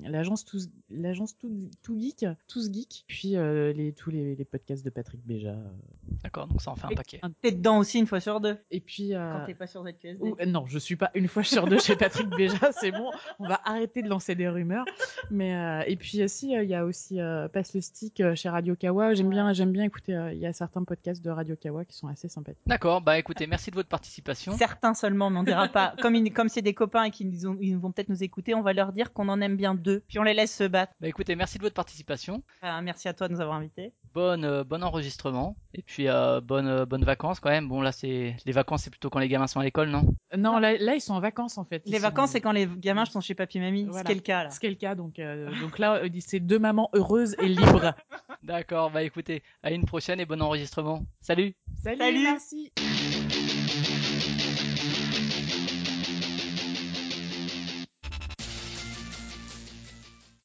l'agence 0.04 0.46
Tous, 0.46 0.70
l'agence 0.90 1.38
Tout, 1.38 1.70
Tout 1.82 2.00
Geek, 2.00 2.26
Tous 2.48 2.72
Geek, 2.72 3.04
puis 3.08 3.36
euh, 3.36 3.74
les, 3.74 3.94
tous 3.94 4.10
les, 4.12 4.36
les 4.36 4.46
podcasts 4.46 4.84
de 4.86 4.90
Patrick 4.90 5.26
Béja. 5.26 5.56
D'accord, 6.24 6.48
donc 6.48 6.62
ça 6.62 6.72
en 6.72 6.76
fait 6.76 6.88
un 6.88 6.90
Et- 6.92 6.96
paquet. 6.96 7.22
T'es 7.42 7.52
dedans 7.52 7.80
aussi 7.80 8.00
une 8.00 8.08
fois 8.08 8.20
sur 8.22 8.40
deux 8.40 8.58
Et 8.72 8.80
puis, 8.80 9.14
euh, 9.14 9.40
quand 9.40 9.46
t'es 9.46 9.56
pas 9.56 9.68
sur 9.68 9.84
ZQSD. 9.86 10.18
ou- 10.22 10.36
euh, 10.40 10.46
non, 10.64 10.68
je 10.68 10.80
suis 10.80 10.96
pas 10.96 11.12
une 11.16 11.28
fois 11.28 11.44
sur 11.44 11.68
deux 11.68 11.80
chez 11.80 11.96
Patrick 11.96 12.28
Béja, 12.38 12.72
c'est 12.72 12.92
bon, 12.92 13.12
on 13.40 13.48
va 13.48 13.60
arrêter 13.66 14.02
de 14.02 14.10
lancer 14.10 14.36
des 14.36 14.48
rumeurs. 14.48 14.86
Mais 15.30 15.56
euh, 15.56 15.84
et 15.88 15.96
puis 15.96 16.24
aussi, 16.24 16.56
euh, 16.56 16.64
il 16.64 16.70
y 16.70 16.76
a 16.76 16.86
aussi 16.86 17.20
euh, 17.20 17.48
Passe 17.48 17.74
le 17.74 17.82
stick 17.82 18.20
euh, 18.22 18.36
chez 18.36 18.50
Radio 18.50 18.76
Kawa. 18.76 19.14
J'aime 19.14 19.30
bien, 19.30 19.52
j'aime 19.54 19.72
bien 19.72 19.84
écouter. 19.84 20.16
euh, 20.16 20.34
Il 20.34 20.40
y 20.40 20.46
a 20.46 20.54
certains 20.54 20.84
podcasts 20.84 21.24
de 21.24 21.30
Radio 21.30 21.56
Kawa 21.56 21.86
qui 21.86 21.96
sont 21.98 22.08
assez 22.08 22.30
sympathiques. 22.30 22.62
D'accord, 22.68 23.02
bah 23.02 23.18
écoutez, 23.18 23.48
merci 23.48 23.70
de 23.72 23.76
votre 23.76 23.90
participation. 23.90 24.58
Certains 24.58 24.94
seulement 24.94 25.30
mais 25.30 25.40
on 25.40 25.44
dira 25.44 25.68
pas. 25.68 25.94
Comme 26.02 26.16
ils- 26.16 26.32
comme 26.34 26.50
c'est 26.50 26.62
des 26.62 26.74
copains 26.74 27.04
et 27.04 27.12
qu'ils 27.12 27.30
nous 27.30 27.48
ont- 27.48 27.58
ils 27.62 27.78
vont 27.78 27.92
peut-être 27.92 28.10
nous 28.10 28.24
écouter 28.24 28.54
on 28.56 28.62
va 28.62 28.74
leur 28.74 28.92
dire 28.94 29.14
qu'on 29.14 29.30
en 29.30 29.42
aime 29.42 29.56
bien 29.58 29.76
deux 29.76 30.02
puis 30.08 30.20
on 30.20 30.24
les 30.24 30.34
laisse 30.34 30.56
se 30.56 30.64
battre. 30.66 30.94
Bah 31.02 31.08
écoutez, 31.08 31.36
merci 31.36 31.58
de 31.58 31.64
votre 31.64 31.76
participation. 31.76 32.42
Ah, 32.62 32.82
merci 32.82 33.08
à 33.08 33.14
toi 33.14 33.28
de 33.28 33.34
nous 33.34 33.42
avoir 33.42 33.58
invités. 33.58 33.94
Bonne, 34.14 34.46
euh, 34.46 34.64
bon 34.64 34.84
enregistrement. 34.84 35.56
Et 35.74 35.82
puis, 35.82 36.08
euh, 36.08 36.40
bonne, 36.40 36.68
euh, 36.68 36.86
bonnes 36.86 37.04
vacances 37.04 37.40
quand 37.40 37.50
même. 37.50 37.68
Bon, 37.68 37.82
là, 37.82 37.92
c'est 37.92 38.36
les 38.46 38.52
vacances, 38.52 38.84
c'est 38.84 38.90
plutôt 38.92 39.10
quand 39.10 39.18
les 39.20 39.28
gamins 39.28 39.48
sont 39.48 39.60
à 39.60 39.64
l'école, 39.64 39.90
non? 39.90 40.04
Non, 40.38 40.60
là, 40.60 40.78
là, 40.78 40.94
ils 40.96 41.02
sont 41.02 41.14
en 41.16 41.20
vacances 41.20 41.58
en 41.58 41.66
fait. 41.66 41.82
Ils 41.86 41.92
Les 41.94 41.98
sont- 41.98 42.04
vacances 42.04 42.30
c'est 42.32 42.42
quand 42.42 42.52
les 42.52 42.68
gamins 42.78 43.06
sont 43.06 43.22
chez 43.22 43.34
papy 43.34 43.60
mamie. 43.60 43.86
Voilà. 43.86 44.02
Ce 44.02 44.06
qui 44.06 44.12
est 44.12 44.16
le 44.16 44.22
cas 44.22 44.44
là. 44.44 44.50
Ce 44.52 44.60
qui 44.60 44.66
est 44.68 44.70
le 44.70 44.76
cas, 44.76 44.94
donc, 44.96 45.18
euh, 45.20 45.50
donc 45.62 45.80
là, 45.80 46.02
c'est 46.20 46.40
deux 46.40 46.60
mamans 46.60 46.90
heureuses 46.94 47.36
et 47.40 47.48
libres. 47.48 47.94
D'accord, 48.44 48.92
bah 48.92 49.02
écoutez, 49.04 49.42
à 49.64 49.72
une 49.72 49.86
prochaine 49.86 50.20
et 50.20 50.26
bon 50.26 50.42
enregistrement. 50.42 51.04
Salut 51.22 51.56
Salut, 51.84 51.98
Salut. 52.00 52.24
merci. 52.24 52.72